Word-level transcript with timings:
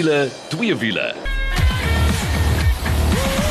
wiele, 0.00 0.28
twee 0.48 0.76
wiele. 0.76 1.19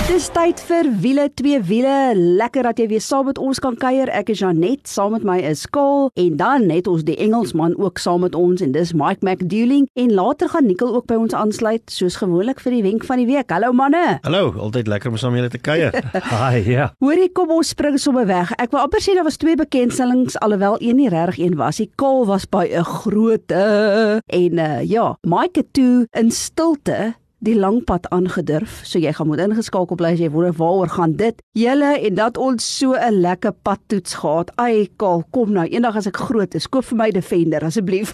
Dis 0.09 0.25
tyd 0.33 0.57
vir 0.65 0.87
wiele 1.03 1.27
twee 1.37 1.59
wiele. 1.61 2.15
Lekker 2.17 2.65
dat 2.65 2.79
jy 2.81 2.87
weer 2.89 3.01
saam 3.05 3.27
met 3.29 3.37
ons 3.37 3.59
kan 3.61 3.75
kuier. 3.77 4.09
Ek 4.09 4.31
is 4.33 4.39
Janet, 4.41 4.87
saam 4.89 5.11
met 5.13 5.25
my 5.27 5.35
is 5.45 5.67
Kol 5.69 6.07
en 6.17 6.39
dan 6.39 6.65
net 6.65 6.89
ons 6.89 7.03
die 7.05 7.13
Engelsman 7.21 7.75
ook 7.77 8.01
saam 8.01 8.23
met 8.25 8.33
ons 8.33 8.63
en 8.65 8.73
dis 8.73 8.93
Mike 8.97 9.21
McDueling 9.21 9.85
en 10.01 10.15
later 10.17 10.49
gaan 10.49 10.65
Nicole 10.65 10.97
ook 10.97 11.05
by 11.11 11.19
ons 11.21 11.37
aansluit 11.37 11.93
soos 11.93 12.17
gewoonlik 12.23 12.57
vir 12.65 12.79
die 12.79 12.81
wenk 12.87 13.05
van 13.05 13.21
die 13.21 13.27
week. 13.29 13.53
Hallo 13.53 13.69
manne. 13.69 14.17
Hallo, 14.25 14.49
altyd 14.57 14.89
lekker 14.89 15.13
om 15.13 15.21
saam 15.21 15.37
julle 15.37 15.53
te 15.53 15.61
kuier. 15.61 15.93
Haai, 16.33 16.65
ja. 16.65 16.89
Hoorie, 17.05 17.29
kom 17.29 17.53
ons 17.53 17.75
spring 17.77 18.01
sommer 18.01 18.25
weg. 18.25 18.57
Ek 18.57 18.73
wou 18.73 18.81
amper 18.81 19.05
sê 19.05 19.13
daar 19.13 19.29
was 19.29 19.37
twee 19.37 19.61
bekendstellings 19.61 20.41
alhoewel 20.41 20.81
een 20.81 20.97
nie 21.03 21.13
regtig 21.13 21.45
een 21.45 21.61
was. 21.61 21.77
Die 21.85 21.91
Kol 22.01 22.25
was 22.25 22.49
by 22.49 22.65
'n 22.65 22.89
groot 22.97 23.53
en 23.53 24.57
uh, 24.57 24.81
ja, 24.89 25.13
Mike 25.21 25.61
het 25.61 25.73
toe 25.77 26.07
in 26.17 26.33
stilte 26.33 27.13
die 27.39 27.55
lang 27.55 27.83
pad 27.87 28.07
aangedurf. 28.13 28.81
So 28.83 28.99
jy 28.99 29.13
gaan 29.15 29.29
moet 29.31 29.41
ingeskakel 29.43 29.97
bly 29.99 30.13
as 30.15 30.21
jy 30.21 30.29
wonder 30.33 30.55
waaroor 30.57 30.91
gaan 30.91 31.15
dit. 31.19 31.39
Julle 31.57 31.93
en 31.97 32.15
dat 32.15 32.37
ons 32.37 32.63
so 32.77 32.93
'n 32.93 33.21
lekker 33.21 33.53
padtoets 33.63 34.13
gehad. 34.13 34.51
Ai, 34.57 34.89
Kaal, 34.97 35.23
kom 35.31 35.51
nou. 35.51 35.65
Eendag 35.65 35.95
as 35.95 36.07
ek 36.07 36.17
groot 36.17 36.55
is, 36.55 36.67
koop 36.67 36.83
vir 36.83 36.97
my 36.97 37.11
Defender 37.11 37.63
asseblief. 37.63 38.13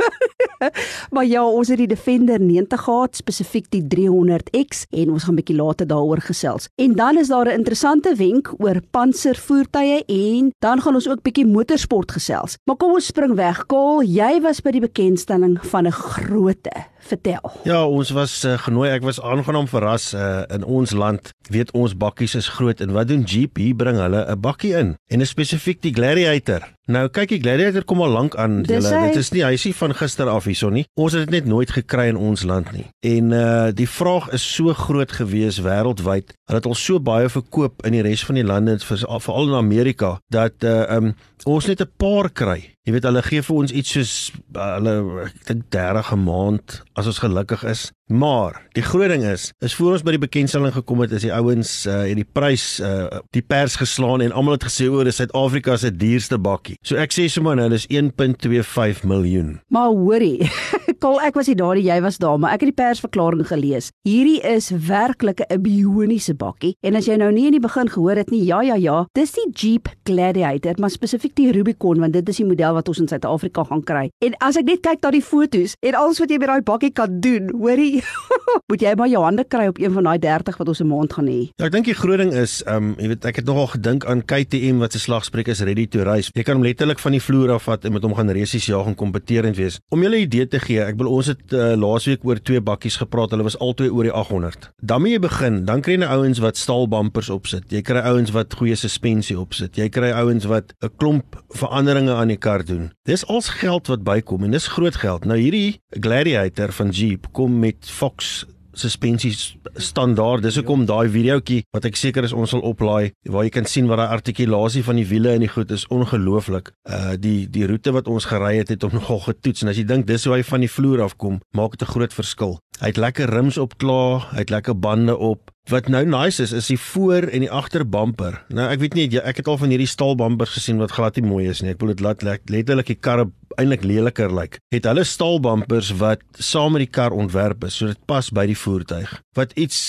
maar 1.13 1.25
ja, 1.25 1.43
ons 1.45 1.67
het 1.67 1.77
die 1.77 1.87
Defender 1.87 2.39
90 2.39 2.81
gehad, 2.81 3.15
spesifiek 3.15 3.69
die 3.69 3.83
300X 3.83 4.85
en 4.91 5.11
ons 5.11 5.23
gaan 5.23 5.33
'n 5.33 5.41
bietjie 5.41 5.57
later 5.57 5.87
daaroor 5.87 6.21
gesels. 6.21 6.67
En 6.75 6.93
dan 6.93 7.17
is 7.17 7.27
daar 7.27 7.45
'n 7.45 7.57
interessante 7.57 8.15
wenk 8.15 8.53
oor 8.57 8.81
panservoertuie 8.91 10.05
en 10.05 10.51
dan 10.59 10.81
gaan 10.81 10.95
ons 10.95 11.09
ook 11.09 11.21
bietjie 11.21 11.45
motorsport 11.45 12.11
gesels. 12.11 12.57
Maar 12.65 12.77
kom 12.77 12.93
ons 12.93 13.05
spring 13.05 13.35
weg. 13.35 13.65
Kaal, 13.65 14.03
jy 14.03 14.41
was 14.41 14.61
by 14.61 14.71
die 14.71 14.81
bekendstelling 14.81 15.57
van 15.61 15.87
'n 15.87 15.91
grootte 15.91 16.94
Vertel. 17.05 17.51
Ja, 17.63 17.83
ons 17.85 18.09
was 18.17 18.43
uh, 18.45 18.55
genooi. 18.65 18.89
Ek 18.89 19.03
was 19.05 19.21
aangenaam 19.21 19.67
verras 19.69 20.09
uh, 20.17 20.41
in 20.49 20.65
ons 20.65 20.89
land. 20.97 21.29
Weet 21.53 21.69
ons 21.77 21.93
bakkies 21.93 22.33
is 22.39 22.49
groot 22.57 22.81
en 22.81 22.95
wat 22.97 23.11
doen? 23.13 23.21
Hier 23.29 23.75
bring 23.77 24.01
hulle 24.01 24.25
'n 24.25 24.39
bakkie 24.41 24.73
in 24.73 24.95
en 25.13 25.21
'n 25.21 25.25
spesifiek 25.25 25.81
die 25.81 25.93
Gladiator. 25.93 26.74
Nou 26.85 27.07
kyk 27.09 27.31
die 27.33 27.39
Gladiator 27.41 27.81
kom 27.89 28.03
al 28.05 28.11
lank 28.13 28.35
aan. 28.37 28.59
Julle, 28.69 28.91
dit 29.07 29.17
is 29.17 29.31
nie 29.33 29.41
hy's 29.41 29.63
nie 29.65 29.73
van 29.73 29.93
gister 29.97 30.29
af 30.29 30.45
hierson 30.45 30.75
nie. 30.77 30.83
Ons 31.01 31.15
het 31.17 31.25
dit 31.25 31.39
net 31.39 31.47
nooit 31.49 31.71
gekry 31.73 32.11
in 32.11 32.19
ons 32.21 32.43
land 32.45 32.69
nie. 32.75 32.85
En 33.01 33.33
uh 33.33 33.71
die 33.73 33.89
vraag 33.89 34.27
is 34.37 34.45
so 34.45 34.73
groot 34.77 35.15
gewees 35.17 35.57
wêreldwyd. 35.65 36.35
Hulle 36.45 36.61
het 36.61 36.69
al 36.69 36.77
so 36.77 37.01
baie 37.01 37.31
verkoop 37.31 37.81
in 37.89 37.97
die 37.97 38.03
res 38.05 38.21
van 38.27 38.37
die 38.37 38.45
lande 38.45 38.77
veral 38.85 39.49
in 39.49 39.57
Amerika 39.57 40.19
dat 40.29 40.61
uh 40.61 40.85
um 40.99 41.15
ons 41.45 41.65
net 41.65 41.81
'n 41.81 41.89
paar 41.97 42.29
kry. 42.29 42.75
Jy 42.85 42.93
weet 42.93 43.03
hulle 43.09 43.21
gee 43.25 43.41
vir 43.41 43.55
ons 43.55 43.71
iets 43.71 43.91
soos 43.91 44.31
hulle 44.53 45.25
ek 45.25 45.45
dink 45.47 45.63
30 45.73 46.13
'n 46.13 46.23
maand 46.23 46.83
as 46.93 47.09
ons 47.09 47.19
gelukkig 47.19 47.65
is. 47.65 47.91
Maar 48.05 48.61
die 48.77 48.83
groot 48.83 49.09
ding 49.09 49.23
is, 49.23 49.49
is 49.65 49.73
voor 49.75 49.95
ons 49.95 50.03
by 50.05 50.13
die 50.13 50.21
bekendstelling 50.21 50.69
gekom 50.75 50.99
het, 51.01 51.13
is 51.17 51.23
die 51.25 51.33
ouens 51.33 51.69
uh 51.89 52.03
het 52.05 52.19
die 52.19 52.27
prys 52.37 52.77
uh 52.77 53.21
die 53.33 53.41
pers 53.41 53.79
geslaan 53.81 54.21
en 54.21 54.33
almal 54.35 54.59
het 54.59 54.67
gesê 54.67 54.85
oor 54.93 55.09
is 55.09 55.17
Suid-Afrika 55.17 55.73
se 55.81 55.89
duurste 55.89 56.37
bakkie. 56.37 56.75
So 56.85 56.99
ek 57.01 57.15
sê 57.15 57.25
sommer 57.33 57.57
hulle 57.57 57.79
is 57.79 57.87
1.25 57.89 59.07
miljoen. 59.09 59.55
Maar 59.73 59.89
hoorie, 59.89 60.45
kol 61.03 61.17
ek 61.25 61.39
was 61.39 61.49
nie 61.49 61.57
daar 61.57 61.79
nie, 61.79 61.87
jy 61.87 61.97
was 62.05 62.19
daar, 62.21 62.37
maar 62.37 62.53
ek 62.53 62.67
het 62.67 62.75
die 62.75 62.77
persverklaring 62.83 63.47
gelees. 63.49 63.89
Hierdie 64.05 64.37
is 64.53 64.69
werklik 64.69 65.41
'n 65.49 65.57
bioniese 65.65 66.37
bakkie 66.37 66.75
en 66.85 67.01
as 67.01 67.09
jy 67.09 67.17
nou 67.17 67.31
nie 67.33 67.47
in 67.49 67.57
die 67.57 67.63
begin 67.63 67.89
gehoor 67.89 68.21
het 68.21 68.29
nie, 68.29 68.43
ja 68.45 68.61
ja 68.61 68.77
ja, 68.77 69.07
dis 69.17 69.33
die 69.33 69.49
Jeep 69.49 69.89
Gladiator, 70.05 70.77
maar 70.77 70.93
spesifiek 70.93 71.33
die 71.33 71.49
Rubicon 71.57 72.05
want 72.05 72.13
dit 72.13 72.29
is 72.29 72.37
die 72.37 72.45
model 72.45 72.77
wat 72.77 72.87
ons 72.87 73.01
in 73.01 73.09
Suid-Afrika 73.09 73.65
gaan 73.65 73.81
kry. 73.81 74.05
En 74.21 74.37
as 74.45 74.61
ek 74.61 74.69
net 74.69 74.85
kyk 74.85 75.01
na 75.01 75.09
die 75.09 75.25
fotos 75.25 75.73
en 75.81 75.97
alles 75.97 76.21
wat 76.21 76.29
jy 76.29 76.37
met 76.37 76.53
daai 76.53 76.61
bakkie 76.61 76.93
kan 76.93 77.17
doen, 77.19 77.49
hoorie 77.49 77.94
moet 78.69 78.81
jy 78.81 78.93
maar 78.97 79.09
jou 79.11 79.23
hande 79.23 79.45
kry 79.47 79.67
op 79.67 79.79
een 79.79 79.93
van 79.95 80.09
daai 80.09 80.19
30 80.19 80.57
wat 80.57 80.67
ons 80.67 80.81
'n 80.81 80.87
maand 80.87 81.13
gaan 81.13 81.27
hê. 81.27 81.41
Ja, 81.55 81.65
ek 81.65 81.71
dink 81.71 81.85
die 81.85 81.97
groot 81.97 82.17
ding 82.17 82.33
is, 82.33 82.63
ehm 82.63 82.75
um, 82.75 82.95
jy 82.99 83.07
weet 83.07 83.25
ek 83.25 83.35
het 83.35 83.45
nogal 83.45 83.67
gedink 83.67 84.05
aan 84.05 84.23
KTM 84.25 84.79
wat 84.79 84.91
se 84.91 84.99
slagspreuk 84.99 85.47
is 85.47 85.61
ready 85.61 85.87
to 85.87 86.03
race. 86.03 86.29
Jy 86.33 86.43
kan 86.43 86.55
hom 86.55 86.63
letterlik 86.63 86.99
van 86.99 87.11
die 87.11 87.21
vloer 87.21 87.51
af 87.51 87.63
vat 87.63 87.85
en 87.85 87.93
met 87.93 88.03
hom 88.03 88.15
gaan 88.15 88.29
resies 88.29 88.65
jaag 88.65 88.87
en 88.87 88.95
kompeterend 88.95 89.55
wees. 89.57 89.79
Om 89.89 90.01
julle 90.01 90.17
'n 90.17 90.27
idee 90.27 90.47
te 90.47 90.59
gee, 90.59 90.81
ek 90.81 90.97
wil 90.97 91.07
ons 91.07 91.27
het 91.27 91.53
uh, 91.53 91.75
laasweek 91.75 92.23
oor 92.23 92.41
twee 92.41 92.61
bakkies 92.61 92.97
gepraat. 92.97 93.31
Hulle 93.31 93.43
was 93.43 93.59
albei 93.59 93.89
oor 93.89 94.03
die 94.03 94.11
800. 94.11 94.71
Dan 94.81 95.01
moet 95.01 95.11
jy 95.11 95.19
begin, 95.19 95.65
dan 95.65 95.81
kry 95.81 95.93
jy 95.93 95.99
nou 95.99 96.09
ouens 96.09 96.39
wat 96.39 96.57
staal 96.57 96.87
bumpers 96.87 97.29
opsit. 97.29 97.71
Jy 97.71 97.81
kry 97.81 97.99
ouens 97.99 98.31
wat 98.31 98.53
goeie 98.53 98.75
suspensie 98.75 99.37
opsit. 99.39 99.77
Jy 99.77 99.89
kry 99.89 100.11
ouens 100.11 100.45
wat 100.45 100.73
'n 100.81 100.89
klomp 100.97 101.43
veranderinge 101.49 102.13
aan 102.13 102.27
die 102.27 102.37
kar 102.37 102.63
doen. 102.65 102.91
Dis 103.05 103.25
als 103.25 103.49
geld 103.49 103.87
wat 103.87 104.03
bykom 104.03 104.43
en 104.43 104.51
dis 104.51 104.67
groot 104.67 104.95
geld. 104.95 105.25
Nou 105.25 105.37
hierdie 105.37 105.81
Gladiator 105.89 106.71
van 106.71 106.89
Jeep 106.89 107.27
kom 107.31 107.59
met 107.59 107.84
Fox 107.91 108.45
suspensies 108.79 109.55
standaard. 109.79 110.43
Dis 110.45 110.57
hoekom 110.59 110.85
daai 110.87 111.07
videoetjie 111.11 111.63
wat 111.75 111.87
ek 111.89 111.97
seker 111.99 112.27
is 112.27 112.35
ons 112.35 112.53
sal 112.53 112.63
oplaai 112.67 113.13
waar 113.31 113.47
jy 113.47 113.53
kan 113.55 113.67
sien 113.69 113.89
wat 113.89 114.01
daai 114.01 114.15
artikulasie 114.17 114.83
van 114.85 114.99
die 114.99 115.07
wiele 115.09 115.33
en 115.35 115.45
die 115.45 115.51
goed 115.51 115.71
is 115.75 115.87
ongelooflik. 115.93 116.73
Uh 116.83 117.15
die 117.19 117.47
die 117.51 117.65
roete 117.69 117.93
wat 117.95 118.09
ons 118.11 118.27
gery 118.29 118.57
het 118.59 118.73
het 118.73 118.85
hom 118.85 118.95
nogal 118.99 119.23
getoets 119.29 119.63
en 119.63 119.71
as 119.71 119.79
jy 119.79 119.87
dink 119.87 120.07
dis 120.09 120.27
hoe 120.27 120.37
hy 120.37 120.43
van 120.43 120.63
die 120.65 120.71
vloer 120.71 121.05
af 121.07 121.17
kom, 121.17 121.41
maak 121.55 121.77
dit 121.77 121.87
'n 121.87 121.93
groot 121.95 122.13
verskil. 122.13 122.59
Hy 122.81 122.91
het 122.91 122.99
lekker 122.99 123.31
rims 123.31 123.57
op 123.57 123.77
klaar, 123.79 124.27
hy 124.33 124.43
het 124.43 124.51
lekker 124.51 124.75
bande 124.75 125.15
op. 125.15 125.51
Wat 125.71 125.87
nou 125.87 126.03
nice 126.05 126.43
is, 126.43 126.51
is 126.51 126.67
die 126.67 126.77
voor 126.77 127.31
en 127.31 127.39
die 127.41 127.51
agter 127.51 127.87
bumper. 127.89 128.43
Nou 128.49 128.67
ek 128.69 128.79
weet 128.79 128.93
nie 128.93 129.07
ek 129.17 129.37
het 129.37 129.47
al 129.47 129.57
van 129.57 129.69
hierdie 129.69 129.87
staal 129.87 130.15
bumpers 130.15 130.53
gesien 130.59 130.77
wat 130.77 130.91
glad 130.91 131.15
nie 131.15 131.25
mooi 131.25 131.47
is 131.47 131.61
nie. 131.61 131.71
Ek 131.71 131.79
wil 131.79 131.95
dit 131.95 132.03
laat 132.03 132.21
letterlik 132.21 132.91
die 132.91 132.99
karre 132.99 133.31
eintlik 133.55 133.83
leliker 133.83 134.33
lyk. 134.33 134.59
Het 134.73 134.85
hulle 134.89 135.03
staal 135.03 135.39
bumpers 135.39 135.91
wat 135.99 136.21
saam 136.33 136.75
met 136.75 136.85
die 136.85 136.91
kar 136.91 137.11
ontwerp 137.11 137.63
is, 137.63 137.77
so 137.77 137.87
dit 137.87 138.05
pas 138.05 138.29
by 138.29 138.45
die 138.45 138.57
voertuig. 138.57 139.21
Wat 139.37 139.51
iets 139.59 139.79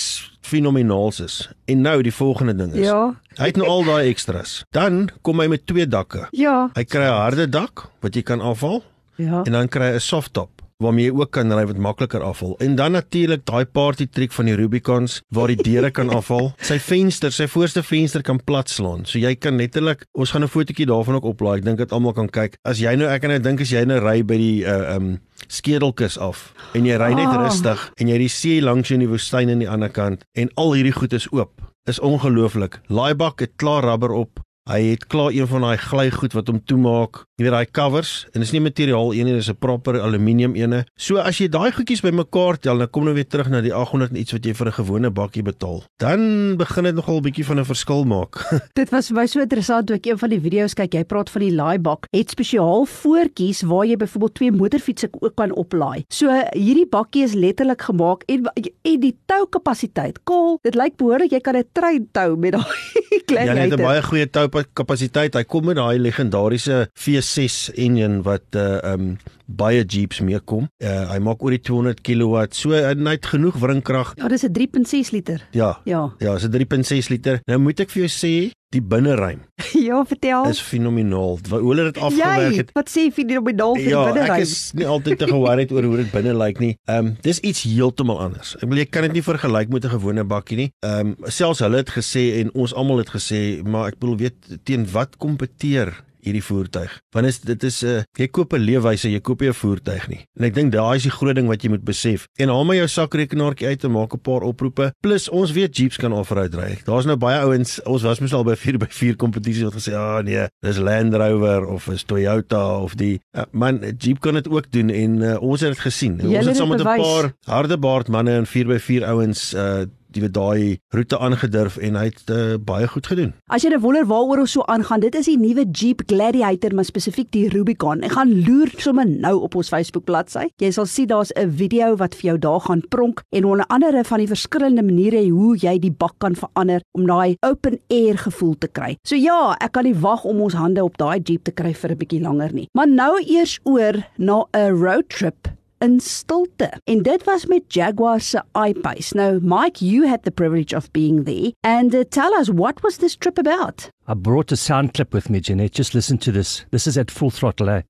fenomenaals 0.41 1.19
is. 1.19 1.49
En 1.65 1.81
nou 1.81 2.01
die 2.01 2.13
volgende 2.13 2.55
ding 2.55 2.73
is. 2.73 2.87
Ja. 2.87 3.15
Hy 3.35 3.51
het 3.51 3.59
nou 3.59 3.67
al 3.67 3.83
daai 3.83 4.09
extras. 4.09 4.63
Dan 4.71 5.09
kom 5.21 5.39
hy 5.39 5.47
met 5.51 5.65
twee 5.67 5.87
dakke. 5.87 6.27
Ja. 6.31 6.69
Hy 6.73 6.83
kry 6.83 7.03
'n 7.03 7.21
harde 7.21 7.49
dak 7.49 7.89
wat 7.99 8.15
jy 8.15 8.21
kan 8.21 8.41
afhaal. 8.41 8.83
Ja. 9.15 9.43
En 9.43 9.51
dan 9.51 9.67
kry 9.67 9.91
hy 9.91 9.95
'n 9.95 9.99
soft 9.99 10.33
top 10.33 10.56
waarmee 10.83 11.07
jy 11.09 11.13
ook 11.17 11.31
kan 11.33 11.51
ry 11.53 11.63
wat 11.65 11.77
makliker 11.81 12.21
afval. 12.21 12.55
En 12.61 12.75
dan 12.75 12.91
natuurlik 12.91 13.45
daai 13.45 13.65
party 13.65 14.05
trick 14.07 14.31
van 14.31 14.45
die 14.45 14.55
Rubicons 14.55 15.21
waar 15.33 15.47
die 15.47 15.57
deure 15.57 15.91
kan 15.91 16.09
afval. 16.13 16.51
Sy 16.69 16.77
venster, 16.79 17.31
sy 17.33 17.47
voorste 17.49 17.83
venster 17.83 18.21
kan 18.21 18.39
plat 18.43 18.69
slaan. 18.69 19.05
So 19.05 19.19
jy 19.19 19.35
kan 19.35 19.57
letterlik, 19.57 20.05
ons 20.13 20.31
gaan 20.31 20.43
'n 20.43 20.47
fotootjie 20.53 20.85
daarvan 20.85 21.15
ook 21.15 21.23
oplaai. 21.33 21.57
Ek 21.57 21.65
dink 21.65 21.77
dat 21.77 21.91
almal 21.91 22.13
kan 22.13 22.29
kyk. 22.29 22.57
As 22.63 22.79
jy 22.79 22.95
nou 22.95 23.07
ek 23.09 23.21
kan 23.21 23.29
nou 23.29 23.39
dink 23.39 23.61
as 23.61 23.69
jy 23.71 23.85
nou 23.85 23.99
ry 23.99 24.21
by 24.23 24.37
die 24.37 24.63
uh 24.65 24.95
um 24.95 25.19
skedelkus 25.47 26.17
af 26.17 26.53
en 26.73 26.85
jy 26.85 26.97
ry 26.97 27.13
net 27.13 27.27
Ah. 27.27 27.45
rustig 27.45 27.91
en 27.97 28.07
jy 28.07 28.17
die 28.17 28.27
see 28.29 28.61
langs 28.61 28.89
jou 28.89 28.95
in 28.95 29.05
die 29.05 29.09
woestyn 29.09 29.49
aan 29.49 29.59
die 29.59 29.69
ander 29.69 29.89
kant 29.89 30.23
en 30.35 30.49
al 30.57 30.73
hierdie 30.73 30.93
goed 30.93 31.13
is 31.13 31.27
oop. 31.31 31.61
Is 31.87 31.99
ongelooflik. 31.99 32.81
Laaibak 32.89 33.39
het 33.39 33.51
klaar 33.55 33.83
rubber 33.83 34.11
op. 34.11 34.39
Hy 34.69 34.81
het 34.91 35.07
klaar 35.07 35.31
een 35.31 35.47
van 35.47 35.61
daai 35.61 35.77
glygoed 35.77 36.33
wat 36.33 36.47
hom 36.47 36.59
toemaak. 36.65 37.23
Jy 37.37 37.45
weet 37.45 37.53
daai 37.53 37.69
covers 37.69 38.11
en 38.33 38.41
dis 38.41 38.49
nie 38.49 38.63
materiaal 38.65 39.11
een 39.13 39.27
nie, 39.29 39.33
dis 39.37 39.49
'n 39.51 39.59
proper 39.61 39.99
aluminium 40.01 40.55
ene. 40.57 40.85
So 40.97 41.17
as 41.21 41.37
jy 41.37 41.47
daai 41.47 41.69
goedjies 41.71 42.01
bymekaar 42.01 42.57
tel, 42.57 42.79
dan 42.79 42.89
kom 42.89 43.03
nou 43.03 43.13
weer 43.13 43.27
terug 43.27 43.49
na 43.49 43.61
die 43.61 43.71
800 43.71 44.09
en 44.09 44.17
iets 44.17 44.31
wat 44.31 44.43
jy 44.43 44.53
vir 44.55 44.67
'n 44.67 44.73
gewone 44.73 45.11
bakkie 45.11 45.43
betaal. 45.43 45.83
Dan 45.99 46.57
begin 46.57 46.83
dit 46.85 46.95
nogal 46.95 47.17
'n 47.17 47.21
bietjie 47.21 47.45
van 47.45 47.59
'n 47.59 47.65
verskil 47.65 48.05
maak. 48.05 48.41
Dit 48.73 48.89
was 48.89 49.09
vir 49.09 49.15
my 49.15 49.27
so 49.27 49.39
interessant 49.39 49.85
toe 49.85 49.97
ek 49.97 50.05
een 50.07 50.17
van 50.17 50.29
die 50.29 50.39
video's 50.39 50.73
kyk. 50.73 50.93
Jy 50.93 51.03
praat 51.03 51.29
van 51.29 51.41
die 51.41 51.53
laaibak. 51.53 52.07
Het 52.09 52.29
spesiaal 52.29 52.85
voetjies 52.85 53.61
waar 53.61 53.85
jy 53.85 53.97
byvoorbeeld 53.97 54.33
twee 54.33 54.51
motorfietsse 54.51 55.07
ook 55.11 55.35
kan 55.35 55.53
oplaai. 55.53 56.05
So 56.09 56.33
hierdie 56.55 56.89
bakkie 56.89 57.23
is 57.23 57.33
letterlik 57.35 57.81
gemaak 57.81 58.23
en 58.25 58.49
en 58.81 58.99
die 58.99 59.15
toukapasiteit. 59.27 60.23
Kol, 60.23 60.57
dit 60.63 60.73
lyk 60.73 60.97
behoorlik 60.97 61.31
jy 61.31 61.39
kan 61.39 61.55
'n 61.55 61.69
trein 61.71 62.07
tou 62.11 62.35
met 62.35 62.53
daai 62.53 62.65
klein 63.29 63.45
Ja, 63.45 63.53
hy 63.53 63.69
het 63.69 63.77
'n 63.77 63.83
baie 63.83 64.01
goeie 64.01 64.25
toukapasiteit. 64.25 65.35
Hy 65.35 65.43
kom 65.43 65.65
met 65.65 65.75
daai 65.75 65.99
legendariese 65.99 66.89
V6 67.27 67.73
engine 67.75 68.21
wat 68.23 68.55
uh 68.55 68.79
um 68.93 69.17
baie 69.47 69.83
Jeeps 69.87 70.19
meekom. 70.21 70.67
Uh 70.83 71.07
hy 71.11 71.19
maak 71.23 71.43
oor 71.43 71.51
die 71.55 71.61
200 71.63 72.01
kW. 72.03 72.45
So 72.51 72.71
uh, 72.75 72.91
hy 72.93 73.15
het 73.15 73.25
genoeg 73.25 73.55
wringkrag. 73.59 74.13
Ja, 74.17 74.27
dis 74.27 74.43
'n 74.43 74.51
3.6 74.53 75.11
liter. 75.11 75.47
Ja. 75.51 75.79
Ja. 75.85 76.13
Ja, 76.19 76.35
is 76.35 76.43
'n 76.45 76.51
3.6 76.51 77.09
liter. 77.09 77.39
Nou 77.45 77.59
moet 77.59 77.79
ek 77.79 77.89
vir 77.89 78.07
jou 78.07 78.09
sê, 78.11 78.51
die 78.69 78.81
binneruim 78.81 79.39
Ja, 79.87 80.03
vertel. 80.05 80.49
is 80.49 80.59
fenomenaal. 80.61 81.39
Hoe 81.49 81.69
hulle 81.71 81.83
dit 81.83 81.97
afgewerk 81.97 82.55
het. 82.55 82.69
wat 82.75 82.89
sê 82.89 83.07
fenomenaal 83.13 83.75
vir 83.75 83.83
Ja, 83.89 84.03
die 84.03 84.07
ek 84.09 84.13
binneruim? 84.13 84.41
is 84.41 84.71
nie 84.73 84.85
altyd 84.85 85.17
te 85.19 85.27
geworried 85.27 85.71
oor 85.71 85.83
hoe 85.83 85.97
dit 85.97 86.11
binne 86.11 86.33
lyk 86.37 86.59
nie. 86.59 86.75
Ehm 86.85 87.05
um, 87.05 87.15
dis 87.21 87.39
iets 87.39 87.63
heeltemal 87.63 88.19
anders. 88.19 88.55
Ek 88.55 88.67
bedoel 88.67 88.77
jy 88.83 88.85
kan 88.91 89.01
dit 89.07 89.13
nie 89.13 89.23
vergelyk 89.23 89.69
met 89.69 89.85
'n 89.85 89.89
gewone 89.95 90.23
bakkie 90.23 90.57
nie. 90.57 90.69
Ehm 90.83 91.07
um, 91.07 91.15
selfs 91.31 91.59
hulle 91.59 91.77
het 91.77 91.89
gesê 91.89 92.39
en 92.43 92.51
ons 92.53 92.73
almal 92.73 92.97
het 92.97 93.09
gesê, 93.09 93.63
maar 93.63 93.87
ek 93.87 93.99
bedoel 93.99 94.17
weet 94.17 94.35
teen 94.63 94.85
wat 94.91 95.15
kompeteer 95.17 96.03
hierdie 96.27 96.43
voertuig. 96.43 96.93
Want 97.15 97.29
is 97.29 97.39
dit 97.39 97.63
is 97.63 97.81
'n 97.83 97.87
uh, 97.87 98.03
jy 98.17 98.27
koop 98.27 98.53
'n 98.53 98.63
leefwyse, 98.63 99.09
jy 99.09 99.19
koop 99.19 99.41
nie 99.41 99.49
'n 99.49 99.53
voertuig 99.53 100.07
nie. 100.07 100.21
En 100.39 100.45
ek 100.45 100.53
dink 100.53 100.71
daai 100.71 100.97
is 100.97 101.03
die 101.03 101.11
groot 101.11 101.35
ding 101.35 101.47
wat 101.47 101.63
jy 101.63 101.69
moet 101.69 101.83
besef. 101.83 102.27
En 102.37 102.49
haal 102.49 102.65
maar 102.65 102.75
jou 102.75 102.87
sakrekenaartjie 102.87 103.67
uit 103.67 103.83
en 103.83 103.91
maak 103.91 104.13
'n 104.13 104.19
paar 104.19 104.41
oproepe. 104.41 104.91
Plus 105.01 105.29
ons 105.29 105.51
weet 105.51 105.77
Jeeps 105.77 105.97
kan 105.97 106.13
off-road 106.13 106.53
ry. 106.55 106.77
Daar's 106.85 107.05
nou 107.05 107.17
baie 107.17 107.39
ouens, 107.39 107.81
ons 107.83 108.03
was 108.03 108.19
mos 108.19 108.33
al 108.33 108.43
by 108.43 108.55
4x4 108.55 109.15
kompetisie 109.15 109.63
wat 109.63 109.73
gesê, 109.73 109.93
"Ah 109.93 110.23
nee, 110.23 110.47
dis 110.61 110.77
Land 110.77 111.13
Rover 111.13 111.67
of 111.67 111.87
is 111.87 112.03
Toyota 112.03 112.77
of 112.79 112.95
die 112.95 113.19
uh, 113.35 113.43
man 113.51 113.81
Jeep 113.97 114.19
kan 114.19 114.33
dit 114.33 114.49
ook 114.49 114.71
doen 114.71 114.89
en 114.89 115.21
uh, 115.21 115.35
ons 115.41 115.61
het 115.61 115.73
dit 115.73 115.83
gesien. 115.85 116.17
Jy 116.21 116.37
ons 116.37 116.49
het 116.51 116.59
saam 116.59 116.69
met 116.73 116.81
'n 116.81 116.97
paar 116.97 117.33
hardebaard 117.45 118.07
manne 118.07 118.31
en 118.41 118.47
4x4 118.47 119.05
ouens 119.05 119.53
uh 119.53 119.85
die 120.17 120.25
wat 120.25 120.35
daai 120.35 120.77
roete 120.95 121.19
aangedurf 121.21 121.77
en 121.83 121.97
hy 121.99 122.05
het 122.09 122.31
uh, 122.33 122.57
baie 122.57 122.87
goed 122.89 123.07
gedoen. 123.09 123.33
As 123.53 123.63
jy 123.65 123.71
nou 123.73 123.81
wonder 123.83 124.07
waaroor 124.09 124.43
ons 124.43 124.55
so 124.57 124.65
aangaan, 124.71 125.03
dit 125.03 125.15
is 125.15 125.29
die 125.29 125.37
nuwe 125.39 125.67
Jeep 125.71 126.03
Gladiator, 126.09 126.73
maar 126.75 126.87
spesifiek 126.87 127.29
die 127.35 127.47
Rubicon. 127.53 128.03
Ek 128.07 128.15
gaan 128.17 128.33
loer 128.47 128.71
sommer 128.81 129.07
nou 129.07 129.35
op 129.47 129.57
ons 129.59 129.71
Facebook 129.73 130.07
bladsy. 130.09 130.47
Jy 130.61 130.71
sal 130.75 130.89
sien 130.89 131.09
daar's 131.11 131.33
'n 131.35 131.51
video 131.51 131.95
wat 131.97 132.15
vir 132.15 132.31
jou 132.31 132.37
daar 132.37 132.61
gaan 132.61 132.83
pronk 132.89 133.21
en 133.31 133.45
onder 133.45 133.65
andere 133.67 134.03
van 134.03 134.19
die 134.19 134.27
verskillende 134.27 134.83
maniere 134.83 135.29
hoe 135.29 135.57
jy 135.57 135.77
die 135.79 135.91
bak 135.91 136.15
kan 136.19 136.35
verander 136.35 136.81
om 136.93 137.05
daai 137.05 137.35
open 137.45 137.79
air 137.89 138.17
gevoel 138.17 138.55
te 138.57 138.67
kry. 138.67 138.97
So 139.03 139.15
ja, 139.15 139.55
ek 139.61 139.71
kan 139.71 139.83
nie 139.83 139.95
wag 139.95 140.23
om 140.23 140.41
ons 140.41 140.53
hande 140.53 140.83
op 140.83 140.97
daai 140.97 141.19
Jeep 141.23 141.43
te 141.43 141.51
kry 141.51 141.73
vir 141.73 141.91
'n 141.91 141.97
bietjie 141.97 142.21
langer 142.21 142.53
nie. 142.53 142.67
Maar 142.73 142.87
nou 142.87 143.21
eers 143.23 143.59
oor 143.63 144.03
na 144.17 144.45
'n 144.53 144.71
road 144.71 145.09
trip 145.09 145.56
in 145.79 145.99
stilte. 145.99 146.71
En 146.83 147.01
dit 147.01 147.23
was 147.23 147.45
met 147.45 147.61
Jaguar 147.67 148.21
se 148.21 148.43
I-Pace. 148.67 149.15
Now, 149.15 149.39
Mike, 149.41 149.85
you 149.85 150.07
had 150.07 150.23
the 150.23 150.31
privilege 150.31 150.75
of 150.75 150.91
being 150.91 151.25
there 151.25 151.51
and 151.61 151.93
uh, 151.93 152.03
tell 152.09 152.33
us 152.39 152.49
what 152.49 152.81
was 152.81 152.97
this 152.97 153.15
trip 153.15 153.37
about? 153.37 153.89
I 154.07 154.13
brought 154.13 154.51
a 154.51 154.55
sound 154.55 154.93
clip 154.93 155.13
with 155.13 155.29
me, 155.29 155.39
Jeanette. 155.39 155.77
Just 155.77 155.93
listen 155.93 156.17
to 156.17 156.31
this. 156.31 156.65
This 156.71 156.87
is 156.87 156.97
at 156.97 157.11
full 157.11 157.31
throttle, 157.31 157.69
eh? 157.69 157.81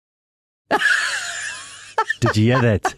Did 2.19 2.35
you 2.37 2.53
hear 2.53 2.61
that? 2.61 2.95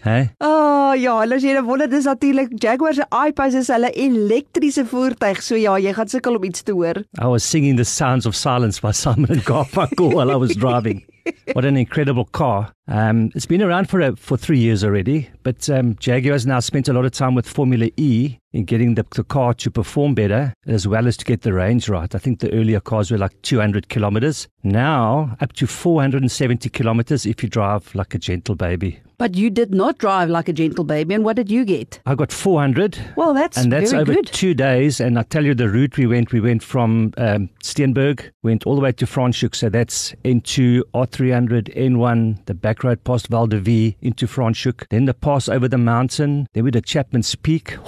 Hey? 0.00 0.30
Oh 0.40 0.94
ja, 0.94 1.16
hulle 1.18 1.40
jy 1.42 1.56
nou 1.56 1.64
wonder 1.66 1.88
dis 1.90 2.06
natuurlik 2.06 2.52
Jaguar 2.62 2.94
se 2.94 3.04
I-Pace 3.10 3.58
is 3.64 3.70
hulle 3.72 3.90
elektriese 3.98 4.84
voertuig. 4.86 5.42
So 5.42 5.58
ja, 5.58 5.74
jy 5.82 5.92
gaan 5.96 6.10
sukkel 6.10 6.38
om 6.38 6.46
iets 6.46 6.62
te 6.62 6.74
hoor. 6.76 7.02
I 7.18 7.26
was 7.26 7.42
singing 7.42 7.76
the 7.80 7.84
sounds 7.84 8.26
of 8.26 8.36
silence 8.38 8.78
by 8.80 8.92
Simon 8.94 9.30
and 9.34 9.42
Garfunkel 9.48 10.14
while 10.14 10.30
I 10.30 10.38
was 10.38 10.54
driving. 10.54 11.02
What 11.52 11.64
an 11.64 11.76
incredible 11.76 12.24
car. 12.26 12.72
Um, 12.88 13.30
it's 13.34 13.46
been 13.46 13.62
around 13.62 13.88
for, 13.90 14.00
a, 14.00 14.16
for 14.16 14.36
three 14.36 14.58
years 14.58 14.82
already, 14.82 15.28
but 15.42 15.68
um, 15.68 15.96
Jaguar 15.96 16.32
has 16.32 16.46
now 16.46 16.60
spent 16.60 16.88
a 16.88 16.92
lot 16.92 17.04
of 17.04 17.12
time 17.12 17.34
with 17.34 17.46
Formula 17.46 17.88
E 17.96 18.38
in 18.52 18.64
getting 18.64 18.94
the, 18.94 19.04
the 19.14 19.24
car 19.24 19.52
to 19.54 19.70
perform 19.70 20.14
better 20.14 20.54
as 20.66 20.88
well 20.88 21.06
as 21.06 21.16
to 21.18 21.24
get 21.24 21.42
the 21.42 21.52
range 21.52 21.88
right. 21.88 22.14
I 22.14 22.18
think 22.18 22.40
the 22.40 22.52
earlier 22.52 22.80
cars 22.80 23.10
were 23.10 23.18
like 23.18 23.40
200 23.42 23.88
kilometers. 23.88 24.48
Now, 24.62 25.36
up 25.40 25.52
to 25.54 25.66
470 25.66 26.70
kilometers 26.70 27.26
if 27.26 27.42
you 27.42 27.48
drive 27.48 27.94
like 27.94 28.14
a 28.14 28.18
gentle 28.18 28.54
baby. 28.54 29.00
But 29.18 29.34
you 29.34 29.50
did 29.50 29.74
not 29.74 29.98
drive 29.98 30.30
like 30.30 30.48
a 30.48 30.52
gentle 30.52 30.84
baby 30.84 31.12
and 31.14 31.24
what 31.24 31.36
did 31.36 31.50
you 31.50 31.64
get? 31.64 32.00
I 32.06 32.14
got 32.14 32.32
400. 32.32 32.98
Well, 33.16 33.34
that's 33.34 33.56
and 33.58 33.72
that's 33.72 33.92
over 33.92 34.14
good. 34.14 34.26
two 34.28 34.54
days. 34.54 35.00
And 35.00 35.18
I 35.18 35.24
tell 35.24 35.44
you, 35.44 35.54
the 35.54 35.68
route 35.68 35.98
we 35.98 36.06
went, 36.06 36.32
we 36.32 36.40
went 36.40 36.62
from 36.62 37.12
um, 37.18 37.50
Steenberg, 37.62 38.30
went 38.42 38.64
all 38.64 38.76
the 38.76 38.80
way 38.80 38.92
to 38.92 39.06
Franschhoek. 39.06 39.56
So 39.56 39.68
that's 39.68 40.14
into 40.22 40.84
R300, 41.18 41.74
N1, 41.76 42.46
the 42.46 42.54
back 42.54 42.84
road 42.84 43.02
past 43.02 43.26
Val 43.26 43.48
de 43.48 43.58
Vie 43.58 43.96
into 44.00 44.26
Franschhoek. 44.26 44.86
Then 44.88 45.06
the 45.06 45.14
pass 45.14 45.48
over 45.48 45.66
the 45.66 45.78
mountain. 45.78 46.46
Then 46.54 46.64
we 46.64 46.70
did 46.70 46.86
Chapman's 46.86 47.34
Peak. 47.34 47.76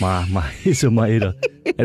my, 0.00 0.26
my, 0.28 0.52
my. 0.90 1.32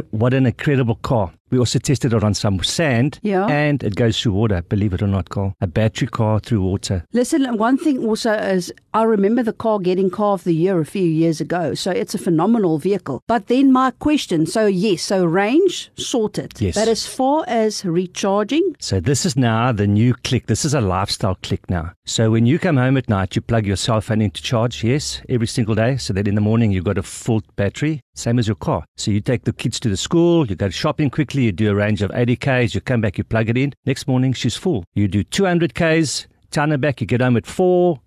What 0.10 0.34
an 0.34 0.48
incredible 0.48 0.96
car. 0.96 1.32
We 1.50 1.58
also 1.58 1.80
tested 1.80 2.14
it 2.14 2.24
on 2.24 2.34
some 2.34 2.62
sand. 2.64 3.20
Yeah. 3.22 3.46
And 3.48 3.84
it 3.84 3.96
goes 3.96 4.20
through 4.20 4.34
water, 4.34 4.62
believe 4.64 4.94
it 4.94 5.02
or 5.02 5.08
not, 5.08 5.30
Carl. 5.30 5.54
A 5.62 5.68
battery 5.68 6.08
car 6.08 6.40
through 6.40 6.62
water. 6.62 7.06
Listen, 7.14 7.58
one 7.58 7.78
thing 7.78 8.04
also 8.06 8.34
is 8.34 8.74
I 8.94 9.04
remember 9.04 9.44
the 9.44 9.54
car 9.54 9.80
getting 9.80 10.10
car 10.10 10.34
of 10.34 10.44
the 10.44 10.54
year 10.54 10.80
a 10.80 10.86
few 10.86 11.06
years 11.06 11.40
ago. 11.40 11.74
So 11.74 11.92
it's 11.92 12.16
a 12.16 12.18
phenomenal 12.18 12.78
vehicle. 12.80 13.22
But 13.28 13.48
then 13.48 13.72
my 13.72 13.92
question, 13.92 14.46
so 14.46 14.66
yes, 14.66 15.02
so 15.04 15.26
range 15.26 15.92
sorted. 15.96 16.60
Yes. 16.60 16.76
But 16.76 16.88
as 16.88 17.06
far 17.08 17.46
as 17.48 17.86
recharging, 17.86 18.76
So 18.80 19.00
this 19.00 19.26
is 19.26 19.36
now 19.36 19.72
the 19.72 19.88
new 19.88 20.14
click. 20.14 20.48
This 20.48 20.66
is 20.66 20.74
a 20.74 20.82
lifestyle 20.82 21.36
click 21.36 21.70
now. 21.70 21.94
So 22.06 22.32
when 22.32 22.46
you 22.46 22.60
come 22.60 22.78
home 22.78 22.98
at 22.98 23.10
night, 23.10 23.36
you 23.36 23.42
plug 23.42 23.66
your 23.66 23.76
cell 23.76 24.02
phone 24.02 24.22
into 24.22 24.42
charge, 24.42 24.84
yes, 24.84 25.22
every 25.30 25.48
single 25.48 25.76
day, 25.76 25.98
so 25.98 26.14
that 26.14 26.28
in 26.28 26.36
the 26.36 26.42
morning 26.42 26.72
you've 26.72 26.86
got 26.86 26.98
a 26.98 27.04
full 27.04 27.42
battery, 27.56 28.02
same 28.16 28.40
as 28.40 28.48
your 28.48 28.56
car. 28.56 28.86
So 28.96 29.12
you 29.12 29.22
take 29.22 29.44
the 29.44 29.54
kids 29.54 29.80
to 29.82 29.90
the 29.90 29.98
school, 29.98 30.48
you 30.48 30.56
go 30.56 30.70
shopping 30.70 31.10
quickly, 31.10 31.37
you 31.44 31.52
do 31.52 31.72
a 31.72 31.76
range 31.76 32.02
of 32.02 32.12
80 32.14 32.36
Ks, 32.36 32.76
you 32.76 32.82
come 32.82 33.02
back, 33.02 33.18
you 33.18 33.24
plug 33.24 33.50
it 33.50 33.58
in. 33.58 33.74
Next 33.86 34.08
morning, 34.08 34.34
she's 34.34 34.56
full. 34.56 34.84
You 34.94 35.08
do 35.08 35.24
200 35.24 35.74
Ks, 35.74 36.28
turn 36.52 36.72
her 36.72 36.78
back, 36.78 37.02
you 37.02 37.08
get 37.08 37.22
home 37.22 37.38
at 37.38 37.46
4, 37.46 38.00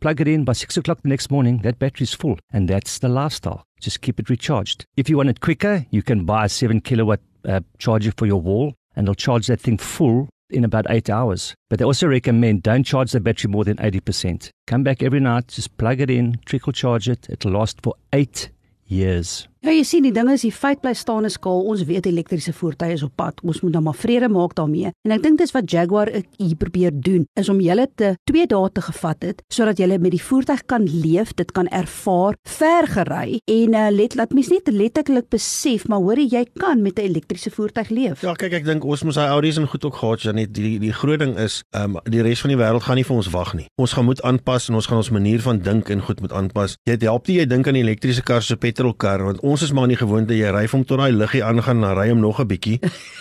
plug 0.00 0.20
it 0.20 0.28
in 0.28 0.44
by 0.44 0.52
6 0.52 0.76
o'clock 0.76 1.02
the 1.02 1.08
next 1.08 1.30
morning, 1.30 1.58
that 1.58 1.78
battery's 1.78 2.14
full. 2.14 2.38
And 2.52 2.68
that's 2.68 2.98
the 2.98 3.08
lifestyle. 3.08 3.64
Just 3.80 4.00
keep 4.00 4.18
it 4.18 4.28
recharged. 4.28 4.84
If 4.96 5.08
you 5.08 5.16
want 5.16 5.28
it 5.28 5.40
quicker, 5.40 5.86
you 5.90 6.02
can 6.02 6.24
buy 6.24 6.46
a 6.46 6.48
7 6.48 6.80
kilowatt 6.80 7.20
uh, 7.46 7.60
charger 7.78 8.12
for 8.16 8.26
your 8.26 8.40
wall, 8.40 8.74
and 8.96 9.04
it'll 9.04 9.14
charge 9.14 9.46
that 9.46 9.60
thing 9.60 9.78
full 9.78 10.28
in 10.50 10.64
about 10.64 10.86
eight 10.90 11.08
hours. 11.08 11.54
But 11.68 11.78
they 11.78 11.84
also 11.84 12.08
recommend 12.08 12.62
don't 12.62 12.84
charge 12.84 13.12
the 13.12 13.20
battery 13.20 13.50
more 13.50 13.64
than 13.64 13.76
80%. 13.76 14.50
Come 14.66 14.82
back 14.82 15.02
every 15.02 15.20
night, 15.20 15.48
just 15.48 15.76
plug 15.76 16.00
it 16.00 16.10
in, 16.10 16.40
trickle 16.44 16.72
charge 16.72 17.08
it. 17.08 17.28
It'll 17.30 17.52
last 17.52 17.80
for 17.82 17.94
eight 18.12 18.50
years. 18.86 19.48
Ja, 19.60 19.74
jy 19.76 19.82
sien 19.84 20.06
die 20.06 20.12
ding 20.16 20.30
is 20.32 20.40
die 20.40 20.54
feit 20.56 20.78
bly 20.80 20.94
staan 20.96 21.26
is 21.28 21.34
skaal. 21.36 21.66
Ons 21.68 21.82
weet 21.84 22.06
elektriese 22.08 22.54
voertuie 22.56 22.94
is 22.96 23.02
op 23.04 23.12
pad. 23.20 23.42
Ons 23.44 23.58
moet 23.60 23.74
dan 23.74 23.82
maar 23.84 23.96
vrede 23.98 24.30
maak 24.32 24.54
daarmee. 24.56 24.88
En 25.04 25.12
ek 25.12 25.20
dink 25.20 25.36
dis 25.36 25.50
wat 25.52 25.66
Jaguar 25.68 26.08
hier 26.38 26.54
probeer 26.56 26.94
doen 26.96 27.26
is 27.36 27.50
om 27.52 27.60
julle 27.60 27.84
te 28.00 28.14
2 28.30 28.46
dae 28.48 28.70
te 28.72 28.84
gevat 28.86 29.26
het 29.26 29.42
sodat 29.52 29.82
julle 29.82 29.98
met 30.00 30.14
die 30.14 30.22
voertuig 30.24 30.62
kan 30.64 30.86
leef, 30.88 31.34
dit 31.36 31.52
kan 31.52 31.68
ervaar, 31.76 32.38
ver 32.48 32.88
gery 32.88 33.42
en 33.52 33.76
uh, 33.76 33.90
let 33.92 34.16
laat 34.16 34.32
mens 34.32 34.48
net 34.48 34.70
letterlik 34.72 35.28
besef, 35.28 35.84
maar 35.92 36.00
hoor 36.00 36.22
jy 36.24 36.46
kan 36.56 36.80
met 36.80 36.96
'n 36.96 37.10
elektriese 37.12 37.52
voertuig 37.52 37.92
leef. 37.92 38.24
Ja, 38.24 38.32
kyk 38.32 38.56
ek 38.62 38.64
dink 38.64 38.84
ons 38.84 39.04
moet 39.04 39.14
daai 39.14 39.28
Audis 39.28 39.60
en 39.60 39.68
goed 39.68 39.84
ook 39.84 40.00
gehad 40.00 40.22
Janet. 40.22 40.54
Die 40.54 40.78
die 40.78 40.92
groot 40.92 41.20
ding 41.20 41.36
is, 41.36 41.60
um, 41.76 42.00
die 42.08 42.22
res 42.22 42.40
van 42.40 42.56
die 42.56 42.56
wêreld 42.56 42.88
gaan 42.88 42.96
nie 42.96 43.04
vir 43.04 43.16
ons 43.16 43.28
wag 43.28 43.52
nie. 43.54 43.68
Ons 43.76 43.92
gaan 43.92 44.08
moet 44.08 44.22
aanpas 44.22 44.68
en 44.68 44.80
ons 44.80 44.86
gaan 44.86 45.04
ons 45.04 45.10
manier 45.12 45.40
van 45.40 45.60
dink 45.60 45.90
en 45.90 46.00
goed 46.00 46.20
moet 46.20 46.32
aanpas. 46.32 46.78
Het 46.88 47.02
help 47.02 47.28
nie 47.28 47.36
jy 47.36 47.46
dink 47.46 47.68
aan 47.68 47.76
die 47.76 47.84
elektriese 47.84 48.22
kar 48.22 48.40
se 48.42 48.56
petrolkar 48.56 49.20
want 49.22 49.49
ons 49.50 49.62
is 49.66 49.72
maar 49.74 49.88
in 49.88 49.94
die 49.94 50.00
gewoonte 50.00 50.36
jy 50.36 50.50
ry 50.54 50.66
hom 50.70 50.84
tot 50.86 51.00
daai 51.02 51.12
liggie 51.12 51.42
aangaan, 51.44 51.82
dan 51.82 51.96
ry 51.98 52.08
hom 52.10 52.20
nog 52.22 52.40
'n 52.40 52.46
bietjie 52.46 52.78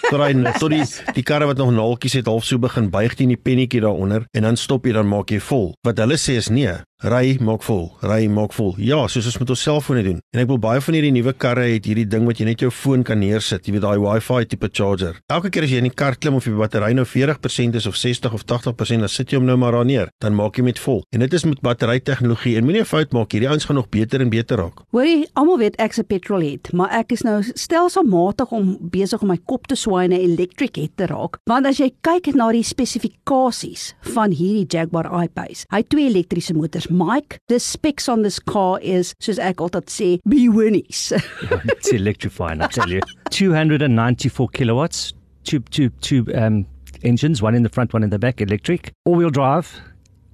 tot 0.09 0.19
daai 0.19 0.33
tot 0.61 0.69
die 0.69 0.85
die 1.15 1.23
karre 1.23 1.49
wat 1.49 1.57
nog 1.57 1.71
naaltjies 1.73 2.19
het 2.19 2.29
half 2.29 2.45
so 2.45 2.57
begin 2.57 2.89
buig 2.89 3.15
teen 3.15 3.33
die 3.33 3.37
pennetjie 3.37 3.81
daaronder 3.81 4.27
en 4.33 4.43
dan 4.43 4.57
stop 4.57 4.85
jy 4.85 4.93
dan 4.93 5.07
maak 5.07 5.31
jy 5.31 5.39
vol. 5.39 5.73
Wat 5.83 5.97
hulle 5.97 6.17
sê 6.17 6.37
is 6.37 6.49
nee, 6.49 6.73
ry 6.99 7.37
maak 7.39 7.63
vol, 7.63 7.85
ry 8.03 8.25
maak 8.27 8.51
vol. 8.51 8.73
Ja, 8.83 9.05
soos 9.07 9.27
ons 9.29 9.37
met 9.39 9.51
ons 9.53 9.61
selfone 9.63 10.01
doen. 10.03 10.17
En 10.35 10.41
ek 10.41 10.49
wil 10.49 10.57
baie 10.59 10.81
van 10.83 10.95
hierdie 10.97 11.13
nuwe 11.15 11.31
karre 11.39 11.63
het 11.69 11.85
hierdie 11.87 12.07
ding 12.09 12.25
wat 12.27 12.41
jy 12.41 12.47
net 12.49 12.63
jou 12.65 12.71
foon 12.75 13.05
kan 13.07 13.21
neersit, 13.21 13.63
jy 13.63 13.77
weet 13.77 13.85
daai 13.85 14.01
Wi-Fi 14.03 14.49
tipe 14.51 14.67
charger. 14.75 15.15
Elke 15.31 15.51
keer 15.53 15.63
as 15.63 15.71
jy 15.71 15.79
in 15.79 15.87
die 15.87 15.95
kar 15.95 16.17
klim 16.19 16.35
of 16.35 16.43
die 16.43 16.55
battery 16.57 16.91
nou 16.97 17.05
40% 17.07 17.79
is 17.79 17.87
of 17.87 17.95
60 17.95 18.35
of 18.35 18.43
80%, 18.43 19.05
dan 19.05 19.11
sit 19.11 19.31
jy 19.31 19.39
hom 19.39 19.47
nou 19.47 19.55
maar 19.61 19.77
daar 19.77 19.87
neer. 19.87 20.11
Dan 20.19 20.35
maak 20.35 20.59
jy 20.59 20.65
met 20.67 20.81
vol. 20.83 21.05
En 21.15 21.23
dit 21.23 21.37
is 21.39 21.45
met 21.47 21.61
batterytegnologie 21.63 22.57
en 22.59 22.67
moenie 22.67 22.81
'n 22.81 22.91
fout 22.91 23.15
maak 23.15 23.31
hierdie 23.31 23.47
ouens 23.47 23.65
gaan 23.65 23.79
nog 23.79 23.89
beter 23.89 24.19
en 24.19 24.29
beter 24.29 24.57
raak. 24.57 24.83
Hoorie, 24.91 25.29
almal 25.35 25.57
weet 25.57 25.79
ek's 25.79 25.99
'n 25.99 26.05
petrolhead, 26.05 26.73
maar 26.73 26.91
ek 26.91 27.11
is 27.11 27.23
nou 27.23 27.41
stelselmatig 27.53 28.51
om 28.51 28.77
besig 28.81 29.21
om 29.21 29.27
my 29.29 29.39
kop 29.45 29.67
te 29.67 29.75
swaai 29.75 30.05
en 30.05 30.11
'n 30.11 30.19
electric 30.19 30.75
head 30.75 30.91
te 30.95 31.05
raak. 31.05 31.39
Want 31.45 31.65
as 31.65 31.77
jy 31.77 31.91
kyk 32.01 32.35
na 32.35 32.51
die 32.51 32.63
spesifikasies 32.63 33.95
van 34.01 34.31
hierdie 34.31 34.65
Jaguar 34.67 35.23
I-Pace, 35.23 35.65
hy 35.69 35.77
het 35.77 35.89
twee 35.89 36.09
elektriese 36.09 36.53
motors. 36.53 36.88
Mike, 36.89 37.39
the 37.47 37.59
specs 37.59 38.09
on 38.09 38.23
this 38.23 38.39
car 38.39 38.79
is 38.81 39.13
soos 39.21 39.37
ek 39.37 39.61
altyd 39.61 39.91
sê, 39.93 40.07
be 40.27 40.49
winnies. 40.49 41.11
it's 41.69 41.91
electrifying, 41.93 42.61
I 42.61 42.67
tell 42.67 42.89
you. 42.89 43.01
294 43.29 44.47
kilowatts, 44.49 45.13
tube, 45.43 45.69
tube, 45.69 45.93
tube 46.01 46.29
um, 46.33 46.65
engines, 47.03 47.41
one 47.41 47.53
in 47.53 47.63
the 47.63 47.69
front, 47.69 47.93
one 47.93 48.03
in 48.03 48.09
the 48.09 48.19
back, 48.19 48.41
electric, 48.41 48.91
all 49.05 49.15
wheel 49.15 49.29
drive, 49.29 49.79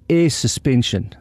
air 0.09 0.29
suspension. 0.29 1.13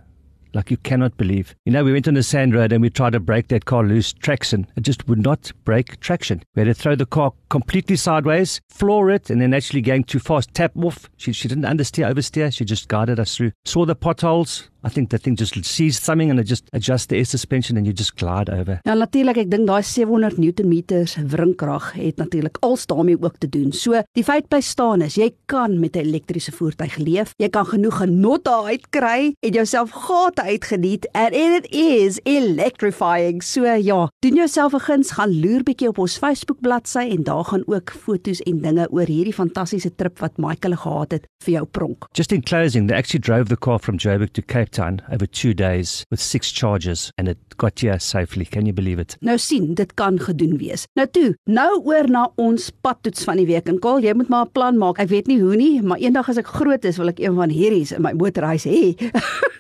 Like 0.54 0.70
you 0.70 0.76
cannot 0.76 1.16
believe. 1.16 1.52
You 1.64 1.72
know, 1.72 1.82
we 1.82 1.92
went 1.92 2.06
on 2.06 2.14
the 2.14 2.22
sand 2.22 2.54
road 2.54 2.70
and 2.70 2.80
we 2.80 2.88
tried 2.88 3.14
to 3.14 3.18
break 3.20 3.48
that 3.48 3.64
car 3.64 3.82
loose, 3.82 4.12
traction. 4.12 4.68
It 4.76 4.82
just 4.82 5.08
would 5.08 5.18
not 5.20 5.50
break 5.64 5.98
traction. 5.98 6.44
We 6.54 6.60
had 6.60 6.68
to 6.68 6.74
throw 6.80 6.94
the 6.94 7.06
car 7.06 7.32
completely 7.48 7.96
sideways, 7.96 8.60
floor 8.70 9.10
it, 9.10 9.30
and 9.30 9.40
then 9.40 9.52
actually 9.52 9.80
going 9.80 10.04
too 10.04 10.20
fast, 10.20 10.54
tap 10.54 10.70
off. 10.76 11.10
She, 11.16 11.32
she 11.32 11.48
didn't 11.48 11.64
understeer, 11.64 12.08
oversteer. 12.08 12.54
She 12.54 12.64
just 12.64 12.86
guided 12.86 13.18
us 13.18 13.36
through. 13.36 13.50
Saw 13.64 13.84
the 13.84 13.96
potholes. 13.96 14.70
I 14.84 14.90
think 14.90 15.10
the 15.10 15.18
thing 15.18 15.36
just 15.36 15.56
sees 15.64 15.98
something 15.98 16.30
and 16.30 16.38
it 16.38 16.46
just 16.46 16.68
adjusts 16.72 17.06
the 17.06 17.16
air 17.16 17.24
suspension 17.24 17.76
and 17.76 17.86
you 17.86 17.92
just 17.92 18.14
glide 18.20 18.50
over. 18.52 18.80
Ja 18.84 18.94
natuurlik, 18.94 19.38
ek 19.46 19.50
dink 19.50 19.66
daai 19.66 19.82
700 19.82 20.36
Newtonmeters 20.38 21.16
wringkrag 21.32 21.92
het 21.96 22.20
natuurlik 22.20 22.60
als 22.60 22.86
daarmee 22.86 23.16
ook 23.16 23.38
te 23.40 23.48
doen. 23.48 23.72
So, 23.72 24.02
die 24.12 24.24
feit 24.24 24.48
bly 24.52 24.60
staan 24.60 25.02
is 25.06 25.16
jy 25.16 25.30
kan 25.46 25.78
met 25.80 25.96
'n 25.96 26.04
elektriese 26.04 26.52
voertuig 26.52 26.96
leef. 26.96 27.32
Jy 27.38 27.48
kan 27.48 27.66
genoeg 27.66 27.98
genot 28.04 28.44
daaruit 28.44 28.84
kry 28.90 29.32
en 29.40 29.52
jouself 29.52 29.90
gate 29.90 30.42
uitgeniet 30.42 31.08
and 31.12 31.32
it 31.32 31.66
is 31.70 32.20
electrifying. 32.24 33.42
So 33.42 33.64
ja, 33.64 34.08
doen 34.20 34.34
jouself 34.34 34.74
'n 34.74 34.80
guns, 34.80 35.10
gaan 35.12 35.40
loer 35.40 35.62
bietjie 35.62 35.88
op 35.88 35.98
ons 35.98 36.18
Facebook 36.18 36.60
bladsy 36.60 37.08
en 37.10 37.22
daar 37.22 37.44
gaan 37.44 37.62
ook 37.66 37.90
foto's 37.90 38.40
en 38.40 38.60
dinge 38.60 38.86
oor 38.90 39.06
hierdie 39.06 39.32
fantastiese 39.34 39.94
trip 39.94 40.18
wat 40.18 40.36
Michael 40.36 40.76
gehad 40.76 41.10
het 41.12 41.26
vir 41.44 41.52
jou 41.52 41.64
pronk. 41.64 42.06
Just 42.12 42.32
in 42.32 42.42
closing, 42.42 42.88
they 42.88 42.96
actually 42.96 43.22
drove 43.22 43.48
the 43.48 43.56
car 43.56 43.78
from 43.78 43.96
Joburg 43.96 44.32
to 44.32 44.42
Cape 44.42 44.74
Town 44.75 45.00
over 45.12 45.26
2 45.26 45.54
days 45.54 46.04
with 46.11 46.21
6 46.21 46.50
charges 46.52 47.11
and 47.16 47.28
it 47.28 47.38
got 47.57 47.81
here 47.81 47.99
safely. 48.00 48.45
Can 48.45 48.66
you 48.66 48.75
believe 48.75 48.99
it? 48.99 49.16
Nou 49.21 49.38
sien, 49.38 49.75
dit 49.78 49.95
kan 49.95 50.19
gedoen 50.19 50.59
wees. 50.59 50.87
Nou 50.99 51.07
toe, 51.07 51.35
nou 51.47 51.71
oor 51.87 52.11
na 52.11 52.26
ons 52.37 52.71
padtoets 52.83 53.25
van 53.25 53.38
die 53.40 53.47
week. 53.47 53.69
En 53.71 53.78
Kol, 53.78 54.02
jy 54.02 54.14
moet 54.19 54.28
maar 54.28 54.47
'n 54.47 54.52
plan 54.52 54.78
maak. 54.78 54.99
Ek 54.99 55.09
weet 55.09 55.26
nie 55.31 55.40
hoe 55.40 55.57
nie, 55.57 55.83
maar 55.83 55.99
eendag 55.99 56.28
as 56.28 56.37
ek 56.38 56.47
groot 56.47 56.85
is, 56.85 56.99
wil 56.99 57.09
ek 57.09 57.21
een 57.23 57.35
van 57.35 57.50
hierdie 57.50 57.87
in 57.95 58.02
my 58.02 58.12
motorhuis 58.12 58.64
hê. 58.64 58.95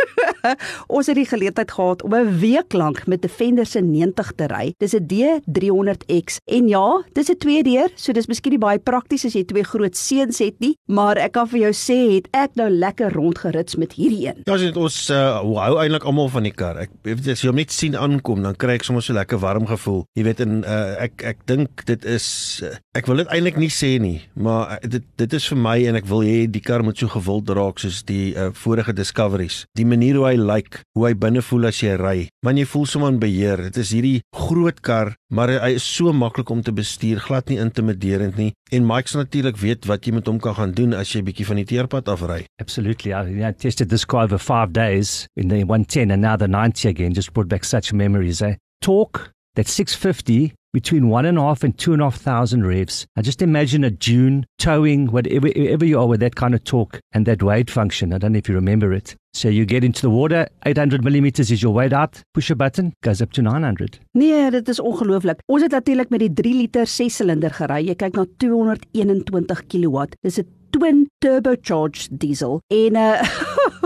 ons 0.86 1.06
het 1.06 1.16
die 1.16 1.28
geleentheid 1.28 1.70
gehad 1.70 2.02
om 2.02 2.14
'n 2.14 2.38
week 2.38 2.72
lank 2.72 3.06
met 3.06 3.22
Defender 3.22 3.66
se 3.66 3.80
90 3.80 4.32
te 4.36 4.46
ry. 4.46 4.74
Dis 4.78 4.94
'n 4.94 5.06
D300X 5.06 6.36
en 6.44 6.68
ja, 6.68 7.04
dis 7.12 7.28
'n 7.30 7.38
twee 7.38 7.62
deur, 7.62 7.90
so 7.94 8.12
dis 8.12 8.26
miskien 8.26 8.52
nie 8.52 8.58
baie 8.58 8.78
prakties 8.78 9.24
as 9.24 9.32
jy 9.32 9.44
twee 9.44 9.64
groot 9.64 9.96
seuns 9.96 10.38
het 10.38 10.58
nie, 10.60 10.76
maar 10.86 11.16
ek 11.16 11.32
kan 11.32 11.48
vir 11.48 11.60
jou 11.60 11.72
sê 11.72 11.98
het 12.14 12.28
ek 12.32 12.54
nou 12.54 12.68
lekker 12.70 13.12
rondgerits 13.12 13.76
met 13.76 13.92
hierdie 13.92 14.26
een. 14.26 14.42
Ja, 14.44 14.54
as 14.54 14.76
ons 14.76 15.10
uh, 15.10 15.40
hou 15.40 15.78
eintlik 15.80 16.04
almal 16.04 16.28
van 16.28 16.42
die 16.42 16.52
kar. 16.52 16.78
Ek 16.84 16.90
weet 17.02 17.28
as 17.28 17.42
jy 17.42 17.48
hom 17.48 17.56
net 17.56 17.72
sien 17.72 17.96
aankom, 17.96 18.42
dan 18.42 18.56
kry 18.56 18.78
ek 18.78 18.86
sommer 18.86 19.02
so 19.02 19.12
lekker 19.16 19.38
warm 19.38 19.66
gevoel. 19.66 20.04
Jy 20.18 20.26
weet 20.28 20.40
en 20.44 20.62
uh, 20.64 21.02
ek 21.04 21.24
ek 21.24 21.46
dink 21.46 21.84
dit 21.86 22.04
is 22.04 22.26
uh, 22.64 22.74
ek 22.98 23.08
wil 23.10 23.22
dit 23.22 23.32
eintlik 23.34 23.56
nie 23.60 23.72
sê 23.72 23.96
nie, 24.02 24.20
maar 24.34 24.78
dit 24.82 25.02
dit 25.20 25.32
is 25.38 25.48
vir 25.52 25.58
my 25.58 25.76
en 25.88 25.96
ek 26.00 26.08
wil 26.10 26.24
hê 26.26 26.44
die 26.50 26.62
kar 26.64 26.84
moet 26.86 26.98
so 26.98 27.10
gewild 27.10 27.50
raak 27.54 27.80
soos 27.82 28.02
die 28.06 28.34
uh, 28.36 28.50
vorige 28.54 28.94
Discoveries. 28.94 29.64
Die 29.78 29.86
manier 29.88 30.18
hoe 30.20 30.28
hy 30.28 30.33
lyk, 30.36 30.52
like, 30.52 30.82
hoe 30.94 31.06
hy 31.08 31.14
binne 31.18 31.42
voel 31.42 31.68
as 31.70 31.80
jy 31.82 31.94
ry. 32.00 32.16
Man 32.46 32.58
jy 32.60 32.66
voel 32.68 32.86
sommer 32.90 33.12
in 33.12 33.20
beheer. 33.22 33.62
Dit 33.68 33.80
is 33.82 33.92
hierdie 33.94 34.22
groot 34.34 34.80
kar, 34.84 35.14
maar 35.30 35.52
hy 35.52 35.74
is 35.78 35.86
so 35.86 36.12
maklik 36.12 36.50
om 36.50 36.62
te 36.62 36.74
bestuur, 36.74 37.22
glad 37.24 37.50
nie 37.50 37.60
intimiderend 37.62 38.38
nie. 38.40 38.50
En 38.72 38.86
Mike 38.86 39.12
se 39.12 39.20
natuurlik 39.20 39.60
weet 39.60 39.86
wat 39.90 40.06
jy 40.06 40.14
met 40.16 40.26
hom 40.30 40.40
kan 40.42 40.56
gaan 40.58 40.74
doen 40.74 40.94
as 40.94 41.12
jy 41.14 41.22
bietjie 41.26 41.46
van 41.46 41.60
die 41.60 41.68
teerpad 41.68 42.08
afry. 42.08 42.44
Absolutely. 42.62 43.12
I, 43.12 43.48
I 43.48 43.52
tested 43.52 43.90
this 43.90 44.04
car 44.04 44.24
over 44.24 44.38
5 44.38 44.72
days 44.72 45.26
in 45.36 45.48
the 45.48 45.62
110 45.64 46.10
and 46.10 46.22
now 46.22 46.36
the 46.36 46.48
90 46.48 46.88
again 46.88 47.14
just 47.14 47.32
brought 47.32 47.48
back 47.48 47.64
such 47.64 47.92
memories. 47.92 48.42
Eh? 48.42 48.56
Torque 48.80 49.30
that 49.54 49.68
650 49.68 50.54
between 50.74 51.08
one 51.08 51.24
and 51.24 51.38
a 51.38 51.40
half 51.40 51.62
and 51.62 51.78
two 51.78 51.92
and 51.94 52.02
a 52.02 52.06
half 52.06 52.16
thousand 52.20 52.66
revs. 52.66 53.06
I 53.16 53.22
just 53.22 53.40
imagine 53.40 53.84
a 53.84 53.90
dune 53.90 54.44
towing 54.58 55.06
whatever, 55.06 55.48
wherever 55.48 55.84
you 55.84 56.00
are 56.00 56.08
with 56.08 56.20
that 56.20 56.34
kind 56.34 56.52
of 56.52 56.64
torque 56.64 56.98
and 57.12 57.24
that 57.26 57.42
weight 57.42 57.70
function. 57.70 58.12
I 58.12 58.18
don't 58.18 58.32
know 58.32 58.38
if 58.38 58.48
you 58.48 58.56
remember 58.56 58.92
it. 58.92 59.14
So 59.32 59.48
you 59.48 59.64
get 59.64 59.84
into 59.84 60.02
the 60.02 60.10
water, 60.10 60.46
800 60.66 61.02
millimeters 61.04 61.50
is 61.50 61.62
your 61.62 61.72
weight 61.72 61.92
out, 61.92 62.20
push 62.34 62.50
a 62.50 62.56
button, 62.56 62.92
goes 63.02 63.22
up 63.22 63.32
to 63.32 63.42
900. 63.42 63.98
Nee, 64.14 64.50
dit 64.50 64.68
is 64.68 64.80
ongelooflik. 64.80 65.40
Ons 65.46 65.62
het 65.62 65.70
natuurlik 65.70 66.10
met 66.10 66.20
die 66.20 66.32
3 66.32 66.54
liter 66.54 66.86
6 66.86 67.16
silinder 67.16 67.50
gery. 67.50 67.80
Jy 67.88 67.94
kyk 67.94 68.18
na 68.18 68.26
221 68.38 69.66
kW. 69.66 70.06
Dis 70.22 70.38
'n 70.38 70.46
twin 70.74 71.04
turbocharged 71.22 72.18
diesel 72.18 72.58
en 72.74 72.98
uh 72.98 73.22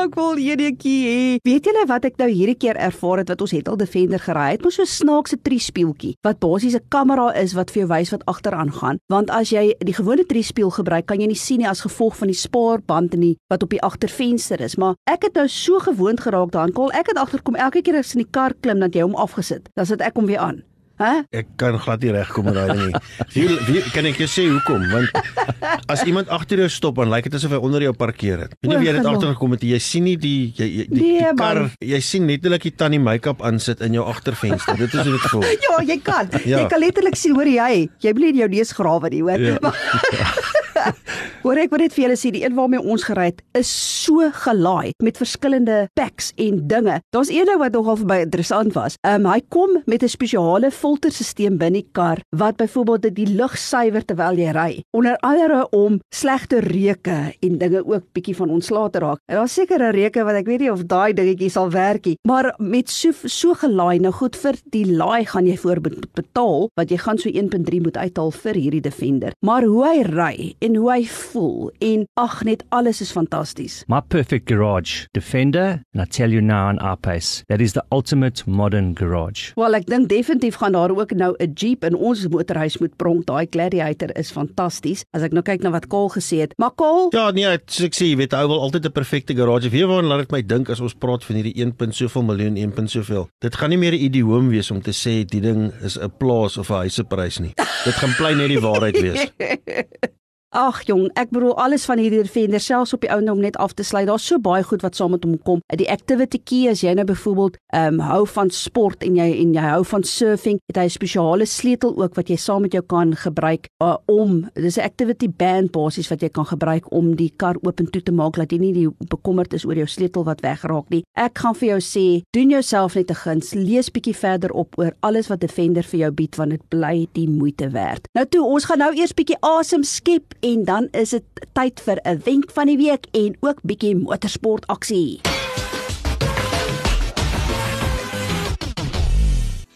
ek 0.00 0.14
wil 0.16 0.38
enetjie 0.40 0.98
hê. 1.04 1.22
Weet 1.44 1.66
julle 1.68 1.82
wat 1.90 2.06
ek 2.08 2.16
nou 2.20 2.28
hierdie 2.30 2.56
keer 2.58 2.78
ervaar 2.80 3.20
het 3.22 3.32
wat 3.32 3.42
ons 3.44 3.52
het 3.54 3.68
al 3.68 3.78
Defender 3.80 4.22
gery 4.22 4.46
het? 4.54 4.64
Mos 4.64 4.78
so 4.78 4.86
'n 4.86 4.92
snaakse 4.92 5.36
triespieeltjie 5.44 6.14
wat 6.26 6.40
basies 6.40 6.76
'n 6.76 6.88
kamera 6.88 7.32
is 7.34 7.54
wat 7.58 7.70
vir 7.70 7.82
jou 7.82 7.88
wys 7.90 8.12
wat 8.14 8.24
agteraan 8.24 8.72
gaan. 8.72 8.98
Want 9.08 9.30
as 9.30 9.50
jy 9.50 9.74
die 9.78 9.94
gewone 9.94 10.24
triespieël 10.24 10.70
gebruik, 10.70 11.06
kan 11.06 11.20
jy 11.20 11.26
nie 11.26 11.36
sien 11.36 11.58
nie 11.58 11.68
as 11.68 11.84
gevolg 11.84 12.16
van 12.16 12.28
die 12.28 12.36
spaarband 12.36 13.14
en 13.14 13.20
die 13.20 13.36
wat 13.50 13.62
op 13.62 13.70
die 13.70 13.82
agtervenster 13.82 14.60
is. 14.60 14.76
Maar 14.76 14.94
ek 15.06 15.22
het 15.22 15.34
nou 15.34 15.48
so 15.48 15.78
gewoond 15.78 16.20
geraak 16.20 16.52
daaraan. 16.52 16.72
Kol, 16.72 16.92
ek 16.92 17.08
het 17.08 17.18
agterkom 17.18 17.56
elke 17.56 17.82
keer 17.82 17.98
as 17.98 18.14
in 18.14 18.24
die 18.24 18.30
kar 18.30 18.54
klim 18.60 18.80
dat 18.80 18.94
jy 18.94 19.02
hom 19.02 19.14
afgesit. 19.14 19.68
Dan 19.74 19.86
sit 19.86 20.00
ek 20.00 20.16
hom 20.16 20.26
weer 20.26 20.38
aan. 20.38 20.69
Hæ? 21.00 21.10
Ek 21.32 21.46
kan 21.56 21.78
glad 21.80 22.02
nie 22.04 22.10
regkom 22.12 22.44
met 22.50 22.54
daai 22.58 22.76
nie. 22.76 22.90
Wie, 23.32 23.46
wie 23.70 23.80
kan 23.94 24.04
ek 24.10 24.18
jou 24.20 24.26
sê 24.28 24.42
hoekom? 24.50 24.82
Want 24.92 25.86
as 25.88 26.02
iemand 26.04 26.28
agter 26.28 26.60
jou 26.60 26.68
stop, 26.68 26.98
dan 27.00 27.08
lyk 27.08 27.24
dit 27.30 27.38
asof 27.38 27.54
hy 27.56 27.60
onder 27.64 27.80
jou 27.86 27.94
parkeer 27.96 28.42
het. 28.44 28.52
Jy 28.60 28.68
weet 28.68 28.74
nie 28.74 28.84
wie 28.84 28.94
dit 28.98 29.08
agter 29.08 29.32
gekom 29.32 29.56
het. 29.56 29.64
Jy 29.70 29.80
sien 29.80 30.04
nie 30.04 30.16
die 30.20 30.52
jy, 30.58 30.68
jy 30.68 30.86
die, 30.90 31.00
Nee, 31.00 31.24
die 31.24 31.34
kar, 31.40 31.62
man. 31.64 31.72
jy 31.80 32.00
sien 32.04 32.28
netlik 32.28 32.68
die 32.68 32.74
tannie 32.76 33.00
make-up 33.00 33.40
aansit 33.48 33.80
in 33.86 33.96
jou 33.96 34.04
agtervenster. 34.12 34.76
Dit 34.76 34.92
is 34.92 35.08
hoe 35.08 35.16
dit 35.16 35.28
voel. 35.32 35.48
Ja, 35.70 35.80
jy 35.86 35.96
kan. 36.04 36.28
Ja. 36.44 36.60
Jy 36.60 36.68
kan 36.72 36.80
letterlik 36.84 37.16
sien 37.16 37.32
hoor 37.38 37.48
jy. 37.48 37.86
Jy 38.04 38.12
bly 38.16 38.32
in 38.34 38.42
jou 38.44 38.48
neus 38.52 38.72
grawe 38.76 39.08
nie, 39.12 39.22
hoor. 39.24 39.40
Ja. 39.40 39.58
Hoor 41.44 41.56
ek 41.62 41.70
wat 41.72 41.80
dit 41.84 41.94
vir 41.96 42.04
julle 42.04 42.16
sê, 42.20 42.30
die 42.34 42.42
een 42.44 42.54
waarmee 42.56 42.80
ons 42.82 43.04
gery 43.08 43.30
het, 43.30 43.42
is 43.56 43.70
so 44.04 44.28
gelaai 44.44 44.92
met 45.02 45.16
verskillende 45.20 45.86
packs 45.98 46.32
en 46.36 46.60
dinge. 46.68 47.00
Daar's 47.14 47.30
een 47.32 47.48
ding 47.48 47.58
wat 47.60 47.72
nogal 47.76 47.96
vir 48.02 48.06
my 48.10 48.18
interessant 48.26 48.74
was. 48.76 48.96
Ehm 49.06 49.24
um, 49.26 49.30
hy 49.32 49.40
kom 49.48 49.70
met 49.86 50.02
'n 50.02 50.08
spesiale 50.08 50.70
filterstelsel 50.70 51.56
binne 51.60 51.80
die 51.80 51.86
kar 51.92 52.18
wat 52.36 52.56
byvoorbeeld 52.56 53.02
dit 53.02 53.14
die 53.14 53.26
lug 53.36 53.56
suiwer 53.58 54.04
terwyl 54.04 54.36
jy 54.38 54.50
ry. 54.52 54.82
Onder 54.96 55.16
andere 55.22 55.68
om 55.70 56.00
slegte 56.14 56.60
reuke 56.60 57.34
en 57.40 57.58
dinge 57.58 57.84
ook 57.86 58.04
bietjie 58.12 58.36
van 58.36 58.50
ontslae 58.50 58.90
te 58.90 58.98
raak. 58.98 59.18
En 59.28 59.36
daar's 59.36 59.54
sekere 59.54 59.90
reuke 59.90 60.24
wat 60.24 60.34
ek 60.34 60.46
weet 60.46 60.60
nie 60.60 60.72
of 60.72 60.84
daai 60.84 61.12
dingetjie 61.14 61.50
sal 61.50 61.70
werk 61.70 62.04
nie, 62.06 62.16
maar 62.28 62.54
met 62.58 62.90
so 62.90 63.12
so 63.24 63.54
gelaai 63.54 63.98
nou 64.00 64.12
goed 64.12 64.36
vir 64.36 64.54
die 64.72 64.84
laai 64.86 65.24
gaan 65.24 65.46
jy 65.46 65.56
voor 65.56 65.80
bet- 65.80 66.12
betaal 66.14 66.68
wat 66.76 66.90
jy 66.90 66.96
gaan 66.96 67.18
so 67.18 67.28
1.3 67.30 67.80
moet 67.82 67.96
uithaal 67.96 68.30
vir 68.30 68.54
hierdie 68.54 68.80
Defender. 68.80 69.32
Maar 69.46 69.62
hoe 69.64 69.84
hy 69.86 70.02
ry 70.02 70.54
en 70.60 70.69
hoe 70.76 70.90
hy 70.92 71.04
voel 71.06 71.70
en 71.78 72.06
ag 72.14 72.42
net 72.44 72.64
alles 72.68 73.00
is 73.00 73.10
fantasties. 73.12 73.84
My 73.88 74.00
perfect 74.00 74.48
garage, 74.48 75.06
Defender, 75.12 75.82
and 75.94 76.02
I 76.02 76.04
tell 76.06 76.30
you 76.30 76.40
now 76.40 76.68
on 76.68 76.78
our 76.78 76.96
pace, 76.96 77.42
that 77.48 77.60
is 77.60 77.72
the 77.72 77.84
ultimate 77.90 78.46
modern 78.46 78.94
garage. 78.94 79.52
Wel 79.56 79.74
ek 79.74 79.86
dink 79.86 80.08
definitief 80.08 80.54
gaan 80.60 80.72
daar 80.72 80.90
ook 80.90 81.12
nou 81.12 81.34
'n 81.38 81.52
Jeep 81.54 81.84
in 81.84 81.94
ons 81.94 82.28
motorhuis 82.28 82.78
moet 82.78 82.96
pronk. 82.96 83.26
Daai 83.26 83.46
Gladiator 83.50 84.10
is 84.18 84.30
fantasties. 84.30 85.04
As 85.12 85.22
ek 85.22 85.32
nou 85.32 85.42
kyk 85.42 85.62
na 85.62 85.70
wat 85.70 85.86
Kaal 85.88 86.08
gesê 86.08 86.40
het. 86.40 86.52
Maar 86.58 86.70
Kaal, 86.76 87.08
Ja, 87.12 87.30
nee, 87.30 87.58
soos 87.66 87.86
ek 87.86 87.94
sê, 87.94 88.06
jy 88.10 88.16
weet, 88.16 88.32
hy 88.32 88.46
wil 88.46 88.60
altyd 88.60 88.86
'n 88.86 88.92
perfekte 88.92 89.34
garage. 89.34 89.70
Jy 89.70 89.86
waarna 89.86 90.08
laat 90.08 90.18
dit 90.18 90.32
my 90.32 90.42
dink 90.42 90.68
as 90.70 90.80
ons 90.80 90.94
praat 90.94 91.24
van 91.24 91.36
hierdie 91.36 91.54
1. 91.56 91.92
soveel 91.92 92.22
miljoen, 92.22 92.56
1. 92.56 92.88
soveel. 92.88 93.28
Dit 93.40 93.56
gaan 93.56 93.70
nie 93.70 93.78
meer 93.78 93.92
'n 93.92 94.00
idioom 94.04 94.48
wees 94.48 94.70
om 94.70 94.80
te 94.80 94.92
sê 94.92 95.24
die 95.24 95.40
ding 95.40 95.72
is 95.82 95.96
'n 95.98 96.10
plaas 96.18 96.56
of 96.58 96.70
'n 96.70 96.74
huiseprys 96.74 97.38
nie. 97.40 97.52
Dit 97.84 97.94
gaan 97.94 98.14
bly 98.16 98.34
net 98.34 98.48
die 98.48 98.60
waarheid 98.60 99.00
wees. 99.00 99.30
Ag 100.50 100.80
jong, 100.88 101.04
ek 101.14 101.28
bedoel 101.30 101.52
alles 101.62 101.84
van 101.86 102.00
hierdie 102.02 102.24
Defender 102.24 102.58
selfs 102.58 102.90
op 102.96 103.04
die 103.04 103.10
ou 103.14 103.20
om 103.30 103.38
net 103.38 103.54
af 103.62 103.70
te 103.78 103.84
sluit. 103.86 104.08
Daar's 104.08 104.24
so 104.26 104.42
baie 104.42 104.64
goed 104.66 104.82
wat 104.82 104.96
saam 104.98 105.12
met 105.14 105.22
hom 105.22 105.36
kom. 105.46 105.60
Die 105.78 105.86
activity 105.86 106.40
key 106.42 106.64
as 106.66 106.80
jy 106.82 106.90
nou 106.98 107.04
byvoorbeeld 107.06 107.58
ehm 107.70 108.00
um, 108.00 108.02
hou 108.02 108.24
van 108.26 108.50
sport 108.50 109.04
en 109.06 109.14
jy 109.14 109.28
en 109.44 109.52
jy 109.54 109.62
hou 109.62 109.84
van 109.86 110.02
surfing, 110.02 110.58
het 110.66 110.80
hy 110.80 110.88
'n 110.88 110.90
spesiale 110.90 111.46
sleutel 111.46 111.94
ook 111.94 112.18
wat 112.18 112.28
jy 112.28 112.36
saam 112.36 112.62
met 112.62 112.72
jou 112.72 112.82
kan 112.82 113.14
gebruik 113.14 113.68
uh, 113.78 113.96
om 114.06 114.50
dis 114.54 114.76
'n 114.76 114.80
activity 114.82 115.28
band 115.28 115.70
basies 115.70 116.10
wat 116.10 116.20
jy 116.20 116.28
kan 116.28 116.46
gebruik 116.46 116.90
om 116.92 117.14
die 117.14 117.30
kar 117.36 117.54
oop 117.62 117.78
en 117.78 117.86
toe 117.86 118.02
te 118.02 118.12
maak 118.12 118.34
dat 118.34 118.50
jy 118.50 118.58
nie 118.58 118.72
die 118.72 118.88
bekommerd 119.08 119.54
is 119.54 119.64
oor 119.64 119.76
jou 119.76 119.86
sleutel 119.86 120.24
wat 120.24 120.40
wegraak 120.40 120.90
nie. 120.90 121.04
Ek 121.14 121.38
gaan 121.38 121.54
vir 121.54 121.68
jou 121.68 121.80
sê, 121.80 122.22
doen 122.34 122.50
jouself 122.50 122.94
net 122.94 123.10
'n 123.10 123.14
guns, 123.14 123.54
lees 123.54 123.88
bietjie 123.88 124.16
verder 124.16 124.50
op 124.50 124.74
oor 124.78 124.92
alles 125.00 125.28
wat 125.28 125.40
Defender 125.40 125.84
vir 125.84 126.00
jou 126.00 126.10
bied 126.10 126.36
want 126.36 126.50
dit 126.50 126.68
bly 126.68 127.06
die 127.12 127.28
moeite 127.28 127.70
werd. 127.70 128.08
Nou 128.14 128.26
toe, 128.26 128.44
ons 128.44 128.64
gaan 128.64 128.78
nou 128.78 128.92
eers 128.94 129.14
bietjie 129.14 129.38
asem 129.40 129.84
skep 129.84 130.34
en 130.40 130.64
dan 130.64 130.88
is 130.92 131.10
dit 131.10 131.24
tyd 131.52 131.80
vir 131.80 131.98
'n 132.04 132.20
wenk 132.24 132.50
van 132.50 132.66
die 132.66 132.76
week 132.76 133.06
en 133.12 133.36
ook 133.40 133.58
bietjie 133.62 133.96
motorsport 133.96 134.66
aksie. 134.66 135.39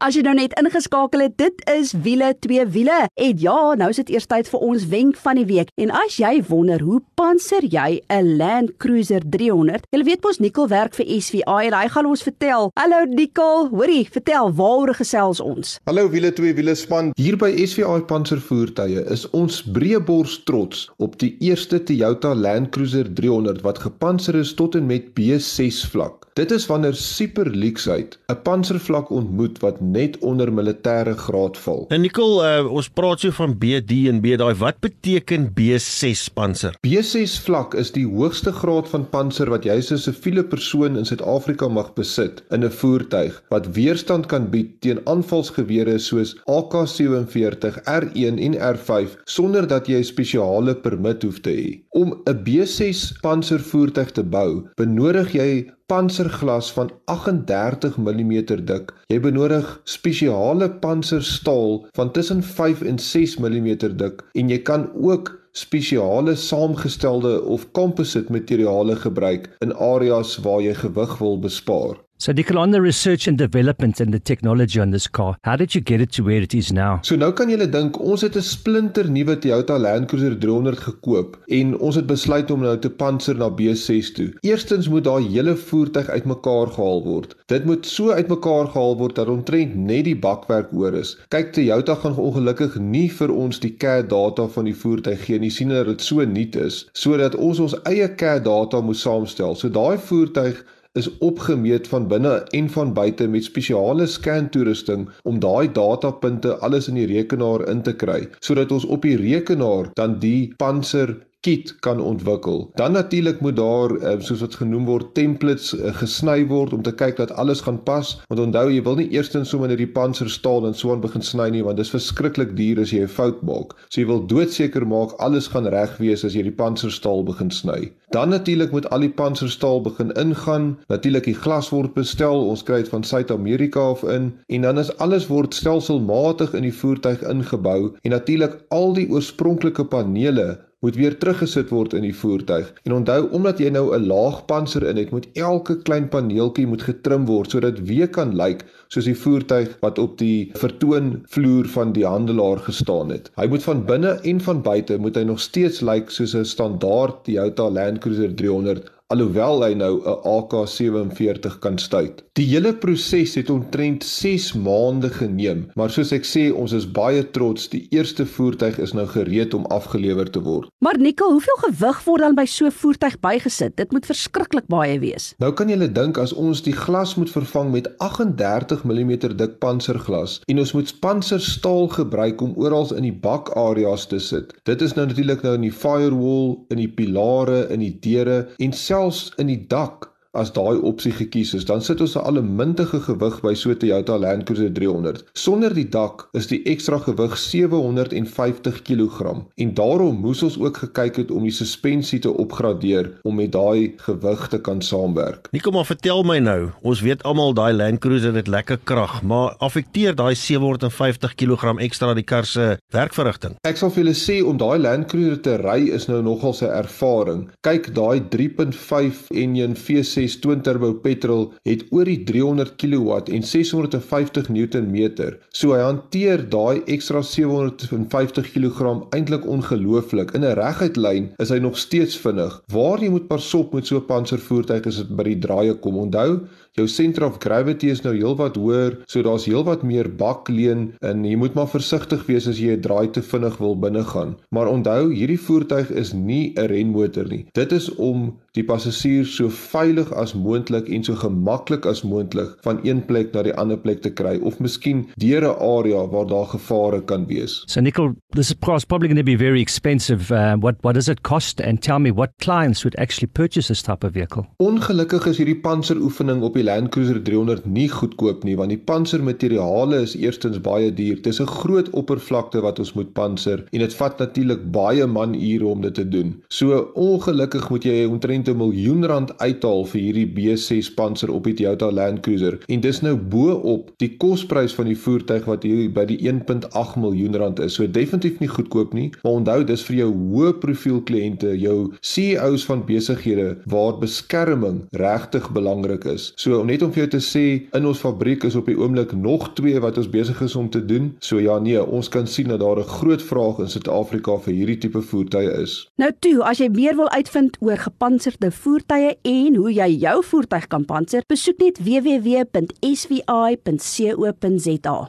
As 0.00 0.16
jy 0.16 0.22
nou 0.26 0.34
net 0.34 0.54
ingeskakel 0.60 1.22
het, 1.26 1.36
dit 1.38 1.62
is 1.70 1.92
wiele 2.04 2.32
twee 2.40 2.64
wiele. 2.66 2.98
En 3.14 3.38
ja, 3.38 3.74
nou 3.78 3.90
is 3.92 4.00
dit 4.02 4.10
eers 4.16 4.26
tyd 4.30 4.48
vir 4.50 4.64
ons 4.66 4.86
wenk 4.92 5.16
van 5.22 5.40
die 5.40 5.46
week. 5.48 5.70
En 5.80 5.92
as 5.94 6.18
jy 6.20 6.42
wonder 6.48 6.82
hoe 6.82 7.00
panser 7.14 7.64
jy 7.64 8.00
'n 8.10 8.36
Land 8.36 8.76
Cruiser 8.78 9.22
300? 9.24 9.86
Jy 9.90 10.02
weet 10.04 10.22
mos 10.24 10.38
Nicole 10.38 10.68
werk 10.68 10.94
vir 10.94 11.06
SVA 11.20 11.62
en 11.64 11.72
hy 11.72 11.88
gaan 11.88 12.06
ons 12.06 12.22
vertel. 12.22 12.70
Hallo 12.74 13.04
Nicole, 13.04 13.68
hoorie, 13.68 14.08
vertel 14.10 14.52
waaroor 14.52 14.94
gesels 14.94 15.40
ons? 15.40 15.78
Hallo 15.86 16.08
wiele 16.08 16.32
twee 16.32 16.54
wiele 16.54 16.74
span. 16.74 17.12
Hier 17.16 17.36
by 17.36 17.52
SVA 17.66 18.00
Panservoertuie 18.00 19.04
is 19.10 19.30
ons 19.30 19.62
breëbors 19.62 20.42
trots 20.44 20.90
op 20.98 21.18
die 21.18 21.36
eerste 21.40 21.82
Toyota 21.82 22.34
Land 22.34 22.70
Cruiser 22.70 23.08
300 23.14 23.62
wat 23.62 23.78
gepanser 23.78 24.34
is 24.34 24.54
tot 24.54 24.74
en 24.74 24.86
met 24.86 25.12
B6 25.14 25.86
vlak. 25.90 26.26
Dit 26.36 26.50
is 26.50 26.66
wanneer 26.66 26.94
super 26.94 27.48
leaksheid 27.50 28.18
'n 28.28 28.42
panservlak 28.42 29.10
ontmoet 29.10 29.58
wat 29.66 29.82
net 29.82 30.18
onder 30.24 30.52
militêre 30.52 31.16
graad 31.26 31.58
val. 31.64 31.84
En 31.94 32.04
Nicole, 32.04 32.38
uh, 32.46 32.70
ons 32.70 32.88
praat 32.88 33.22
so 33.22 33.34
van 33.36 33.56
BD 33.58 34.06
en 34.10 34.22
B 34.24 34.36
daai. 34.38 34.54
Wat 34.60 34.80
beteken 34.84 35.48
B6 35.56 36.26
panser? 36.36 36.78
B6 36.86 37.36
vlak 37.46 37.74
is 37.78 37.92
die 37.96 38.06
hoogste 38.06 38.54
graad 38.54 38.88
van 38.92 39.06
panser 39.12 39.50
wat 39.52 39.66
jy 39.66 39.78
as 39.82 39.92
'n 39.92 39.98
siviele 39.98 40.44
persoon 40.44 40.96
in 40.96 41.08
Suid-Afrika 41.08 41.68
mag 41.68 41.92
besit 41.98 42.42
in 42.50 42.64
'n 42.64 42.70
voertuig 42.70 43.42
wat 43.50 43.70
weerstand 43.76 44.26
kan 44.26 44.50
bied 44.50 44.80
teen 44.80 45.00
aanvalsgewere 45.06 45.98
soos 45.98 46.36
AK47, 46.46 47.80
R1 47.84 48.38
en 48.46 48.54
R5 48.54 49.16
sonder 49.24 49.66
dat 49.66 49.86
jy 49.86 49.98
'n 49.98 50.04
spesiale 50.04 50.74
permit 50.74 51.22
hoef 51.22 51.40
te 51.40 51.50
hê. 51.50 51.80
Om 51.90 52.14
'n 52.26 52.42
B6 52.44 53.12
panservoertuig 53.22 54.10
te 54.12 54.22
bou, 54.22 54.68
benodig 54.76 55.32
jy 55.32 55.75
panserglas 55.86 56.72
van 56.72 56.90
38 57.04 57.96
mm 57.96 58.32
dik. 58.66 58.92
Jy 59.06 59.18
benodig 59.22 59.68
spesiale 59.84 60.70
panserstaal 60.82 61.84
van 61.98 62.10
tussen 62.12 62.42
5 62.42 62.82
en 62.82 62.98
6 62.98 63.36
mm 63.38 63.68
dik 64.00 64.24
en 64.34 64.50
jy 64.50 64.58
kan 64.66 64.88
ook 64.94 65.30
spesiale 65.56 66.34
saamgestelde 66.36 67.42
of 67.42 67.70
composite 67.72 68.32
materiale 68.32 68.96
gebruik 68.96 69.48
in 69.64 69.72
areas 69.74 70.36
waar 70.44 70.60
jy 70.60 70.74
gewig 70.74 71.18
wil 71.18 71.38
bespaar. 71.40 72.05
So, 72.18 72.32
Nicole, 72.32 72.56
on 72.56 72.70
the 72.70 72.80
research 72.80 73.28
and 73.28 73.36
development 73.36 74.00
and 74.00 74.10
the 74.10 74.18
technology 74.18 74.80
on 74.80 74.90
this 74.90 75.06
car, 75.06 75.36
how 75.44 75.54
did 75.54 75.74
you 75.74 75.82
get 75.82 76.00
it 76.00 76.12
to 76.12 76.24
where 76.24 76.40
it 76.40 76.54
is 76.54 76.72
now? 76.72 77.00
So 77.04 77.14
nou 77.20 77.28
kan 77.36 77.50
julle 77.52 77.66
dink 77.68 77.98
ons 78.00 78.22
het 78.24 78.36
'n 78.40 78.42
splinter 78.42 79.04
nuwe 79.04 79.34
Toyota 79.36 79.76
Land 79.78 80.08
Cruiser 80.08 80.32
300 80.40 80.78
gekoop 80.80 81.36
en 81.58 81.74
ons 81.78 81.94
het 81.94 82.06
besluit 82.06 82.50
om 82.50 82.62
nou 82.64 82.78
te 82.78 82.88
panser 82.88 83.36
na 83.36 83.50
B6 83.50 84.14
toe. 84.16 84.32
Eerstens 84.40 84.88
moet 84.88 85.04
daai 85.04 85.28
hele 85.28 85.54
voertuig 85.56 86.08
uitmekaar 86.08 86.72
gehaal 86.72 87.04
word. 87.04 87.36
Dit 87.48 87.66
moet 87.66 87.86
so 87.86 88.08
uitmekaar 88.10 88.72
gehaal 88.72 88.96
word 88.96 89.14
dat 89.16 89.28
omtrent 89.28 89.76
net 89.76 90.04
die 90.04 90.16
bakwerk 90.16 90.72
oor 90.72 90.94
is. 90.94 91.18
Kyk, 91.28 91.52
Toyota 91.52 91.94
gaan 91.94 92.16
ongelukkig 92.16 92.78
nie 92.80 93.10
vir 93.10 93.30
ons 93.30 93.60
die 93.60 93.76
CAD 93.76 94.08
data 94.08 94.48
van 94.48 94.64
die 94.64 94.74
voertuig 94.74 95.20
gee 95.24 95.38
nie, 95.38 95.50
sien 95.50 95.68
dat 95.68 95.86
dit 95.86 96.00
so 96.00 96.24
nuut 96.24 96.56
is, 96.56 96.88
sodat 96.94 97.36
ons 97.36 97.60
ons 97.60 97.76
eie 97.84 98.08
CAD 98.08 98.44
data 98.44 98.80
moet 98.80 98.96
saamstel. 98.96 99.54
So 99.54 99.68
daai 99.68 99.98
voertuig 99.98 100.64
is 100.96 101.10
opgemeet 101.18 101.88
van 101.88 102.08
binne 102.08 102.34
en 102.58 102.70
van 102.70 102.92
buite 102.96 103.28
met 103.28 103.44
spesiale 103.44 104.06
scan 104.06 104.48
toerusting 104.50 105.06
om 105.22 105.40
daai 105.42 105.72
datapunte 105.72 106.56
alles 106.66 106.88
in 106.88 106.98
die 107.00 107.08
rekenaar 107.10 107.68
in 107.70 107.82
te 107.86 107.94
kry 107.96 108.22
sodat 108.40 108.72
ons 108.72 108.88
op 108.96 109.06
die 109.06 109.16
rekenaar 109.20 109.90
dan 109.94 110.18
die 110.22 110.52
panser 110.56 111.16
kit 111.46 111.76
kan 111.86 112.00
ontwikkel. 112.02 112.70
Dan 112.74 112.92
natuurlik 112.92 113.40
moet 113.40 113.56
daar 113.56 113.94
eh, 113.96 114.18
soos 114.18 114.40
wat 114.42 114.54
genoem 114.58 114.84
word 114.84 115.14
templates 115.14 115.70
eh, 115.76 115.94
gesny 115.94 116.46
word 116.50 116.72
om 116.74 116.82
te 116.82 116.94
kyk 116.94 117.20
dat 117.20 117.34
alles 117.38 117.62
gaan 117.66 117.78
pas. 117.86 118.16
Want 118.28 118.40
onthou 118.48 118.66
jy 118.72 118.82
wil 118.82 118.98
nie 118.98 119.08
eerstens 119.14 119.52
sommer 119.54 119.70
net 119.70 119.78
die 119.78 119.92
panser 119.98 120.30
staal 120.30 120.66
en 120.66 120.74
so 120.74 120.90
aan 120.92 121.04
begin 121.04 121.22
sny 121.22 121.48
nie 121.54 121.62
want 121.62 121.78
dit 121.78 121.86
is 121.86 121.94
verskriklik 121.94 122.56
duur 122.58 122.82
as 122.82 122.90
jy 122.90 123.04
'n 123.04 123.14
fout 123.18 123.42
maak. 123.46 123.76
So 123.88 124.00
jy 124.00 124.06
wil 124.10 124.26
doodseker 124.26 124.86
maak 124.86 125.14
alles 125.22 125.46
gaan 125.54 125.70
reg 125.70 125.96
wees 126.02 126.24
as 126.24 126.34
jy 126.34 126.42
die 126.42 126.58
panser 126.62 126.90
staal 126.90 127.22
begin 127.22 127.50
sny. 127.50 127.92
Dan 128.10 128.28
natuurlik 128.28 128.72
moet 128.72 128.90
al 128.90 129.00
die 129.00 129.14
panser 129.22 129.50
staal 129.50 129.80
begin 129.82 130.12
ingaan. 130.12 130.78
Natuurlik 130.88 131.24
die 131.24 131.34
glas 131.34 131.70
word 131.70 131.94
bestel. 131.94 132.48
Ons 132.48 132.62
kry 132.62 132.82
dit 132.82 132.88
van 132.88 133.04
Suid-Amerika 133.04 133.80
af 133.80 134.02
in 134.02 134.32
en 134.46 134.62
dan 134.62 134.78
is 134.78 134.96
alles 134.98 135.26
word 135.26 135.54
stelselmatig 135.54 136.54
in 136.54 136.62
die 136.62 136.74
voertuig 136.74 137.22
ingebou 137.22 137.94
en 138.02 138.10
natuurlik 138.10 138.64
al 138.68 138.94
die 138.94 139.08
oorspronklike 139.10 139.84
panele 139.84 140.65
moet 140.84 140.96
weer 140.96 141.18
teruggesit 141.18 141.70
word 141.72 141.94
in 141.96 142.04
die 142.04 142.14
voertuig. 142.14 142.72
En 142.84 142.92
onthou 142.92 143.28
omdat 143.36 143.58
jy 143.58 143.70
nou 143.72 143.96
'n 143.96 144.06
laag 144.06 144.44
panser 144.46 144.86
in 144.88 144.96
het, 144.96 145.10
moet 145.10 145.28
elke 145.32 145.78
klein 145.82 146.08
paneeltjie 146.08 146.66
moet 146.66 146.82
getrim 146.82 147.26
word 147.26 147.50
sodat 147.50 147.78
weer 147.78 148.08
kan 148.08 148.36
lyk 148.36 148.64
soos 148.88 149.04
die 149.04 149.16
voertuig 149.18 149.76
wat 149.80 149.98
op 149.98 150.18
die 150.18 150.50
vertoonvloer 150.54 151.68
van 151.68 151.92
die 151.92 152.06
handelaar 152.06 152.58
gestaan 152.58 153.10
het. 153.10 153.30
Hy 153.36 153.46
moet 153.46 153.62
van 153.62 153.84
binne 153.84 154.20
en 154.22 154.40
van 154.40 154.62
buite 154.62 154.98
moet 154.98 155.16
hy 155.16 155.22
nog 155.22 155.40
steeds 155.40 155.80
lyk 155.80 156.10
soos 156.10 156.34
'n 156.34 156.44
standaard 156.44 157.24
Toyota 157.24 157.70
Land 157.70 157.98
Cruiser 157.98 158.34
300 158.34 158.95
alhoewel 159.06 159.62
hy 159.62 159.74
nou 159.78 160.02
'n 160.02 160.16
AK47 160.26 161.58
kan 161.60 161.78
stuit. 161.78 162.24
Die 162.32 162.46
hele 162.46 162.74
proses 162.74 163.34
het 163.34 163.50
omtrent 163.50 164.04
6 164.04 164.52
maande 164.52 165.10
geneem, 165.10 165.66
maar 165.74 165.90
soos 165.90 166.12
ek 166.12 166.24
sê, 166.26 166.52
ons 166.52 166.72
is 166.72 166.90
baie 166.90 167.22
trots, 167.30 167.68
die 167.68 167.86
eerste 167.90 168.26
voertuig 168.26 168.78
is 168.78 168.92
nou 168.92 169.06
gereed 169.06 169.54
om 169.54 169.66
afgelewer 169.66 170.30
te 170.30 170.42
word. 170.42 170.68
Maar 170.78 170.98
Nicole, 170.98 171.32
hoeveel 171.32 171.60
gewig 171.70 172.04
word 172.04 172.20
dan 172.20 172.34
by 172.34 172.44
so 172.44 172.66
'n 172.66 172.70
voertuig 172.70 173.20
bygesit? 173.20 173.76
Dit 173.76 173.92
moet 173.92 174.06
verskriklik 174.06 174.66
baie 174.66 174.98
wees. 174.98 175.34
Nou 175.38 175.52
kan 175.52 175.68
jy 175.68 175.92
dink 175.92 176.18
as 176.18 176.32
ons 176.32 176.62
die 176.62 176.72
glas 176.72 177.14
moet 177.14 177.30
vervang 177.30 177.70
met 177.70 177.98
38 177.98 178.84
mm 178.84 179.36
dik 179.36 179.58
panserglas 179.58 180.40
en 180.46 180.58
ons 180.58 180.72
moet 180.72 181.00
panserstaal 181.00 181.88
gebruik 181.88 182.40
om 182.40 182.54
oral 182.56 182.94
in 182.94 183.02
die 183.02 183.18
bakareas 183.20 184.06
te 184.06 184.18
sit. 184.18 184.52
Dit 184.64 184.82
is 184.82 184.94
nou 184.94 185.06
natuurlik 185.06 185.42
nou 185.42 185.54
in 185.54 185.60
die 185.60 185.72
firewall, 185.72 186.58
in 186.68 186.76
die 186.76 186.88
pilare, 186.88 187.68
in 187.70 187.80
die 187.80 187.98
deure 188.00 188.48
en 188.58 188.72
selfs 188.72 188.95
in 189.36 189.46
die 189.46 189.68
dak 189.68 190.15
as 190.36 190.52
daai 190.52 190.76
opsie 190.84 191.12
gekies 191.16 191.54
is, 191.56 191.64
dan 191.64 191.80
sit 191.82 192.00
ons 192.00 192.16
'n 192.16 192.24
allemintige 192.28 193.00
gewig 193.00 193.40
by 193.40 193.54
so 193.54 193.70
'n 193.70 193.78
Toyota 193.78 194.18
Land 194.18 194.44
Cruiser 194.44 194.72
300. 194.72 195.24
Sonder 195.32 195.74
die 195.74 195.88
dak 195.88 196.28
is 196.32 196.46
die 196.46 196.62
ekstra 196.64 196.98
gewig 196.98 197.36
750 197.38 198.82
kg 198.82 199.46
en 199.56 199.74
daarom 199.74 200.20
moes 200.20 200.42
ons 200.42 200.58
ook 200.58 200.76
gekyk 200.76 201.16
het 201.16 201.30
om 201.30 201.42
die 201.42 201.52
suspensie 201.52 202.18
te 202.18 202.32
opgradeer 202.32 203.18
om 203.22 203.34
met 203.34 203.52
daai 203.52 203.94
gewig 203.96 204.48
te 204.48 204.58
kan 204.58 204.82
saamwerk. 204.82 205.48
Nie 205.52 205.60
kom 205.60 205.72
maar 205.72 205.86
vertel 205.86 206.22
my 206.22 206.38
nou, 206.38 206.70
ons 206.82 207.00
weet 207.00 207.22
almal 207.22 207.54
daai 207.54 207.72
Land 207.72 207.98
Cruiser 207.98 208.34
het 208.34 208.48
lekker 208.48 208.78
krag, 208.84 209.22
maar 209.22 209.54
affekteer 209.58 210.14
daai 210.14 210.34
750 210.34 211.34
kg 211.34 211.78
ekstra 211.78 212.14
die 212.14 212.22
kar 212.22 212.44
se 212.44 212.78
werkverrigting? 212.92 213.56
Ek 213.62 213.76
sal 213.76 213.90
vir 213.90 214.04
julle 214.04 214.14
sê 214.14 214.42
om 214.44 214.56
daai 214.56 214.78
Land 214.78 215.08
Cruiser 215.08 215.40
te 215.40 215.56
ry 215.56 215.88
is 215.88 216.08
nou 216.08 216.22
nogal 216.22 216.54
'n 216.60 216.70
ervaring. 216.84 217.50
Kyk 217.62 217.94
daai 217.94 218.20
3.5 218.30 219.30
enjin 219.30 219.74
V6 219.74 220.25
6 220.26 220.40
twin 220.42 220.62
turbo 220.66 220.92
petrol 221.02 221.52
het 221.68 221.84
oor 221.94 222.08
die 222.08 222.22
300 222.26 222.74
kW 222.80 223.20
en 223.36 223.46
650 223.46 224.48
Newtonmeter. 224.50 225.38
So 225.54 225.74
hy 225.74 225.82
hanteer 225.84 226.42
daai 226.50 226.82
ekstra 226.96 227.22
750 227.22 228.50
kg 228.54 228.94
eintlik 229.14 229.46
ongelooflik. 229.46 230.34
In 230.34 230.44
'n 230.44 230.56
reguit 230.58 230.96
lyn 230.96 231.30
is 231.38 231.50
hy 231.50 231.58
nog 231.58 231.78
steeds 231.78 232.16
vinnig. 232.16 232.60
Waar 232.72 233.02
jy 233.02 233.10
moet 233.10 233.28
pasop 233.28 233.74
met 233.74 233.86
so 233.86 233.96
'n 233.96 234.06
panservoertuig 234.06 234.86
is 234.86 234.96
dit 234.96 235.16
by 235.16 235.24
die 235.24 235.38
draaie 235.38 235.74
kom. 235.74 235.96
Onthou, 235.96 236.40
jou 236.76 236.86
center 236.88 237.24
of 237.24 237.38
gravity 237.40 237.88
is 237.88 238.02
nou 238.04 238.12
heelwat 238.12 238.56
hoër, 238.60 238.98
so 239.08 239.24
daar's 239.24 239.46
heelwat 239.48 239.84
meer 239.86 240.10
bakleen 240.20 240.90
en 241.00 241.24
jy 241.24 241.36
moet 241.40 241.56
maar 241.56 241.70
versigtig 241.72 242.26
wees 242.28 242.48
as 242.50 242.60
jy 242.60 242.76
'n 242.76 242.84
draai 242.84 243.08
te 243.12 243.22
vinnig 243.22 243.56
wil 243.58 243.76
binnegaan. 243.76 244.36
Maar 244.50 244.68
onthou, 244.68 245.12
hierdie 245.12 245.40
voertuig 245.40 245.90
is 245.90 246.12
nie 246.12 246.52
'n 246.56 246.68
renmotor 246.68 247.28
nie. 247.28 247.46
Dit 247.54 247.72
is 247.72 247.88
om 247.94 248.36
die 248.56 248.64
passasier 248.64 249.24
so 249.24 249.48
veilig 249.52 250.12
as 250.12 250.34
moontlik 250.34 250.88
en 250.88 251.04
so 251.04 251.14
gemaklik 251.14 251.86
as 251.86 252.02
moontlik 252.02 252.56
van 252.64 252.80
een 252.84 253.02
plek 253.04 253.32
na 253.34 253.42
die 253.42 253.54
ander 253.54 253.76
plek 253.76 254.02
te 254.02 254.10
kry 254.10 254.36
of 254.42 254.60
miskien 254.60 255.06
deur 255.16 255.44
'n 255.44 255.56
area 255.60 256.06
waar 256.06 256.26
daar 256.26 256.46
gevare 256.46 257.00
kan 257.04 257.26
wees. 257.26 257.62
So 257.66 257.80
Nicole, 257.80 258.14
this 258.30 258.50
is 258.50 258.54
probably 258.54 259.08
going 259.08 259.18
to 259.18 259.24
be 259.24 259.36
very 259.36 259.60
expensive. 259.60 260.32
Uh, 260.32 260.56
what 260.60 260.76
what 260.80 260.94
does 260.94 261.08
it 261.08 261.22
cost 261.22 261.60
and 261.60 261.82
tell 261.82 261.98
me 261.98 262.12
what 262.12 262.30
clients 262.38 262.84
would 262.84 262.98
actually 262.98 263.28
purchase 263.32 263.68
this 263.68 263.82
type 263.82 264.06
of 264.06 264.12
vehicle? 264.12 264.46
Ongelukkig 264.56 265.26
is 265.26 265.38
hierdie 265.38 265.60
panseroefening 265.60 266.42
op 266.42 266.54
die 266.54 266.65
Land 266.66 266.90
Cruiser 266.94 267.20
300 267.22 267.66
nie 267.66 267.88
goedkoop 267.92 268.44
nie 268.46 268.56
want 268.58 268.74
die 268.74 268.80
pansermateriale 268.90 270.02
is 270.04 270.16
eerstens 270.18 270.58
baie 270.62 270.90
duur. 270.94 271.16
Dit 271.22 271.32
is 271.32 271.40
'n 271.40 271.46
groot 271.46 271.90
oppervlakte 271.90 272.60
wat 272.60 272.78
ons 272.78 272.92
moet 272.94 273.12
panser 273.12 273.64
en 273.72 273.80
dit 273.80 273.94
vat 273.94 274.18
natuurlik 274.18 274.62
baie 274.72 275.06
manure 275.06 275.66
om 275.66 275.80
dit 275.80 275.94
te 275.94 276.08
doen. 276.08 276.34
So 276.48 276.90
ongelukkig 276.94 277.70
moet 277.70 277.84
jy 277.84 278.04
omtrent 278.04 278.48
'n 278.48 278.56
miljoen 278.56 279.04
rand 279.04 279.38
uithaal 279.38 279.84
vir 279.84 280.00
hierdie 280.00 280.26
B6 280.26 280.94
Panzer 280.94 281.30
op 281.30 281.44
die 281.44 281.54
Toyota 281.54 281.90
Land 281.90 282.20
Cruiser 282.20 282.58
en 282.68 282.80
dis 282.80 283.00
nou 283.00 283.16
bo 283.16 283.54
op 283.54 283.90
die 283.96 284.16
kosprys 284.16 284.74
van 284.74 284.86
die 284.86 284.98
voertuig 284.98 285.44
wat 285.44 285.62
hier 285.62 285.90
by 285.90 286.04
die 286.04 286.18
1.8 286.28 286.96
miljoen 286.96 287.36
rand 287.36 287.60
is. 287.60 287.74
So 287.74 287.86
definitief 287.86 288.40
nie 288.40 288.48
goedkoop 288.48 288.94
nie, 288.96 289.10
maar 289.22 289.32
onthou 289.40 289.64
dis 289.64 289.84
vir 289.88 289.96
jou 289.96 290.10
hoë 290.12 290.52
profiel 290.62 291.00
kliënte, 291.08 291.52
jou 291.60 291.92
CEOs 292.00 292.64
van 292.68 292.84
besighede 292.86 293.56
waar 293.70 293.98
beskerming 294.00 294.82
regtig 294.96 295.50
belangrik 295.52 296.04
is. 296.04 296.32
So 296.36 296.55
So 296.56 296.64
net 296.64 296.80
om 296.80 296.88
vir 296.88 297.02
jou 297.02 297.10
te 297.12 297.18
sê 297.20 297.40
in 297.76 297.84
ons 297.84 297.98
fabriek 298.00 298.46
is 298.48 298.54
op 298.56 298.64
die 298.70 298.78
oomblik 298.80 299.10
nog 299.12 299.50
twee 299.58 299.76
wat 299.84 299.98
ons 300.00 300.06
besig 300.08 300.38
is 300.40 300.54
om 300.56 300.70
te 300.72 300.80
doen. 300.80 301.10
So 301.20 301.36
ja 301.42 301.58
nee, 301.60 301.76
ons 301.76 302.08
kan 302.08 302.24
sien 302.24 302.48
dat 302.48 302.60
daar 302.62 302.80
'n 302.80 302.88
groot 302.88 303.22
vraag 303.22 303.58
in 303.58 303.68
Suid-Afrika 303.68 304.38
vir 304.40 304.54
hierdie 304.54 304.78
tipe 304.78 305.02
voertuie 305.02 305.52
is. 305.62 305.90
Nou 305.96 306.10
toe, 306.20 306.42
as 306.42 306.58
jy 306.58 306.68
meer 306.68 306.96
wil 306.96 307.08
uitvind 307.10 307.56
oor 307.60 307.76
gepantserde 307.76 308.50
voertuie 308.50 309.18
en 309.22 309.54
hoe 309.54 309.72
jy 309.72 309.98
jou 310.00 310.24
voertuig 310.24 310.66
kan 310.66 310.84
pantser, 310.84 311.22
besoek 311.28 311.58
net 311.58 311.78
www.svi.co.za. 311.78 312.56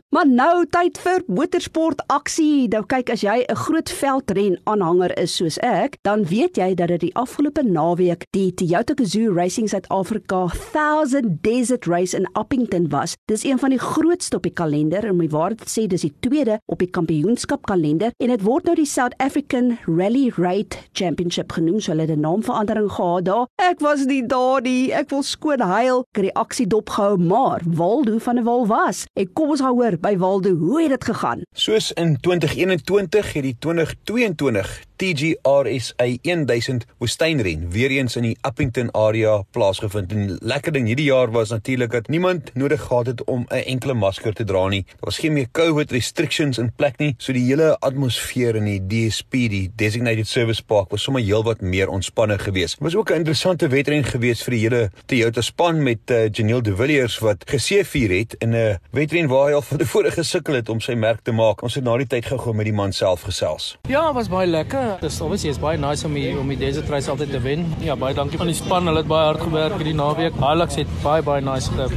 Maar 0.09 0.27
nou 0.27 0.65
tyd 0.65 0.97
vir 0.97 1.23
motorsport 1.27 2.03
aksie. 2.07 2.67
Nou 2.67 2.83
kyk 2.85 3.09
as 3.09 3.21
jy 3.21 3.45
'n 3.47 3.55
groot 3.55 3.89
veldren 3.89 4.59
aanhanger 4.63 5.19
is 5.19 5.35
soos 5.35 5.57
ek, 5.59 5.97
dan 6.01 6.25
weet 6.25 6.57
jy 6.57 6.75
dat 6.75 6.87
dit 6.87 6.99
die 6.99 7.15
afgelope 7.15 7.63
naweek 7.63 8.25
die 8.31 8.53
Toyota 8.53 8.93
Gazoo 8.97 9.33
Racing 9.33 9.69
Suid-Afrika 9.69 10.47
1000 10.73 11.36
Desert 11.41 11.85
Race 11.85 12.17
in 12.17 12.27
Appington 12.33 12.89
was. 12.89 13.15
Dis 13.25 13.43
een 13.43 13.59
van 13.59 13.69
die 13.69 13.79
grootste 13.79 14.35
op 14.35 14.43
die 14.43 14.53
kalender 14.53 15.05
en 15.05 15.17
my 15.17 15.27
waarheid 15.29 15.67
sê 15.69 15.85
dis 15.87 16.05
die 16.05 16.13
tweede 16.19 16.59
op 16.65 16.79
die 16.79 16.89
kampioenskap 16.89 17.65
kalender 17.69 18.11
en 18.17 18.33
dit 18.33 18.45
word 18.45 18.65
nou 18.69 18.75
die 18.75 18.85
South 18.85 19.15
African 19.23 19.77
Rally 19.85 20.31
Raid 20.35 20.77
Championship 20.93 21.51
genoem. 21.51 21.79
So 21.79 21.91
hulle 21.91 22.07
het 22.07 22.17
'n 22.17 22.25
naamverandering 22.25 22.91
gehad 22.91 23.25
daar. 23.25 23.47
Ek 23.55 23.79
was 23.79 24.05
nie 24.05 24.25
daar 24.25 24.61
nie. 24.61 24.91
Ek 24.93 25.09
wil 25.09 25.23
skoon 25.23 25.59
huil. 25.59 25.99
Ek 25.99 26.21
het 26.21 26.23
die 26.23 26.35
aksie 26.35 26.67
dopgehou, 26.67 27.17
maar 27.17 27.61
Waldo 27.65 28.17
van 28.17 28.35
der 28.35 28.43
Wal 28.43 28.67
was. 28.67 29.05
Ek 29.13 29.33
kom 29.33 29.49
ons 29.49 29.61
gaan 29.61 29.75
hoor 29.75 29.97
by 29.97 30.17
Waldo 30.17 30.55
hoe 30.55 30.81
het 30.81 30.89
dit 30.89 31.03
gegaan? 31.03 31.41
Soos 31.55 31.91
in 31.91 32.17
2021 32.19 33.33
het 33.33 33.43
die 33.43 33.55
2022 33.59 34.86
TGRSA 34.97 36.07
1000 36.21 36.85
woestynren 36.97 37.69
weer 37.69 37.89
eens 37.89 38.15
in 38.15 38.21
die 38.21 38.37
Appington 38.41 38.89
area 38.91 39.41
plaasgevind. 39.51 40.11
En 40.11 40.37
lekker 40.41 40.71
ding 40.71 40.87
hierdie 40.89 41.05
jaar 41.05 41.31
was 41.31 41.49
natuurlik 41.49 41.91
dat 41.91 42.07
niemand 42.07 42.53
nodig 42.53 42.81
gehad 42.81 43.05
het 43.05 43.23
om 43.23 43.45
'n 43.49 43.63
enkele 43.73 43.93
masker 43.93 44.33
te 44.33 44.43
dra 44.43 44.67
nie. 44.67 44.83
Daar 44.85 44.95
was 44.99 45.19
geen 45.19 45.33
meer 45.33 45.47
COVID 45.51 45.91
restrictions 45.91 46.57
in 46.57 46.71
plek 46.75 46.97
nie, 46.97 47.13
so 47.17 47.33
die 47.33 47.45
hele 47.45 47.77
atmosfeer 47.79 48.55
in 48.55 48.65
die 48.65 48.81
DSP, 48.87 49.31
die 49.31 49.71
Designated 49.75 50.27
Service 50.27 50.63
Park, 50.63 50.89
was 50.89 51.03
sommer 51.03 51.21
heelwat 51.21 51.61
meer 51.61 51.89
ontspanne 51.89 52.39
geweest. 52.39 52.73
Dit 52.73 52.83
was 52.83 52.95
ook 52.95 53.09
'n 53.09 53.13
interessante 53.13 53.67
wedren 53.67 54.03
geweest 54.03 54.43
vir 54.43 54.51
die 54.51 54.61
hele 54.61 54.91
Toyota 55.05 55.41
span 55.41 55.83
met 55.83 55.99
uh, 56.11 56.29
Janiel 56.31 56.61
De 56.61 56.75
Villiers 56.75 57.19
wat 57.19 57.43
geseëvier 57.45 58.17
het 58.17 58.35
in 58.39 58.55
'n 58.55 58.79
wedren 58.91 59.27
waar 59.27 59.47
hy 59.47 59.53
al 59.53 59.61
van 59.61 59.77
tevore 59.77 60.11
gesukkel 60.11 60.53
het 60.53 60.69
om 60.69 60.79
sy 60.79 60.93
merk 60.93 61.19
te 61.23 61.31
maak. 61.31 61.61
Ons 61.61 61.75
het 61.75 61.83
na 61.83 61.97
die 61.97 62.07
tyd 62.07 62.25
gou-gou 62.25 62.55
met 62.55 62.65
die 62.65 62.73
man 62.73 62.93
self 62.93 63.21
gesels. 63.21 63.77
Ja, 63.87 64.13
was 64.13 64.29
baie 64.29 64.47
lekker. 64.47 64.86
Dis 65.01 65.21
obviously 65.21 65.49
is 65.49 65.59
baie 65.61 65.77
nice 65.77 66.05
om 66.07 66.13
die 66.13 66.31
om 66.39 66.47
die 66.53 66.59
Desert 66.59 66.89
Race 66.89 67.09
altyd 67.11 67.31
te 67.31 67.41
wen. 67.43 67.65
Ja, 67.85 67.95
baie 67.95 68.15
dankie 68.17 68.39
aan 68.39 68.51
die 68.51 68.57
span. 68.57 68.87
Hulle 68.89 69.03
het 69.03 69.11
baie 69.11 69.31
hard 69.31 69.43
gewerk 69.43 69.79
hierdie 69.79 69.97
naweek. 69.97 70.37
Hilux 70.41 70.79
het 70.81 70.93
baie 71.03 71.25
baie 71.25 71.43
nice 71.43 71.89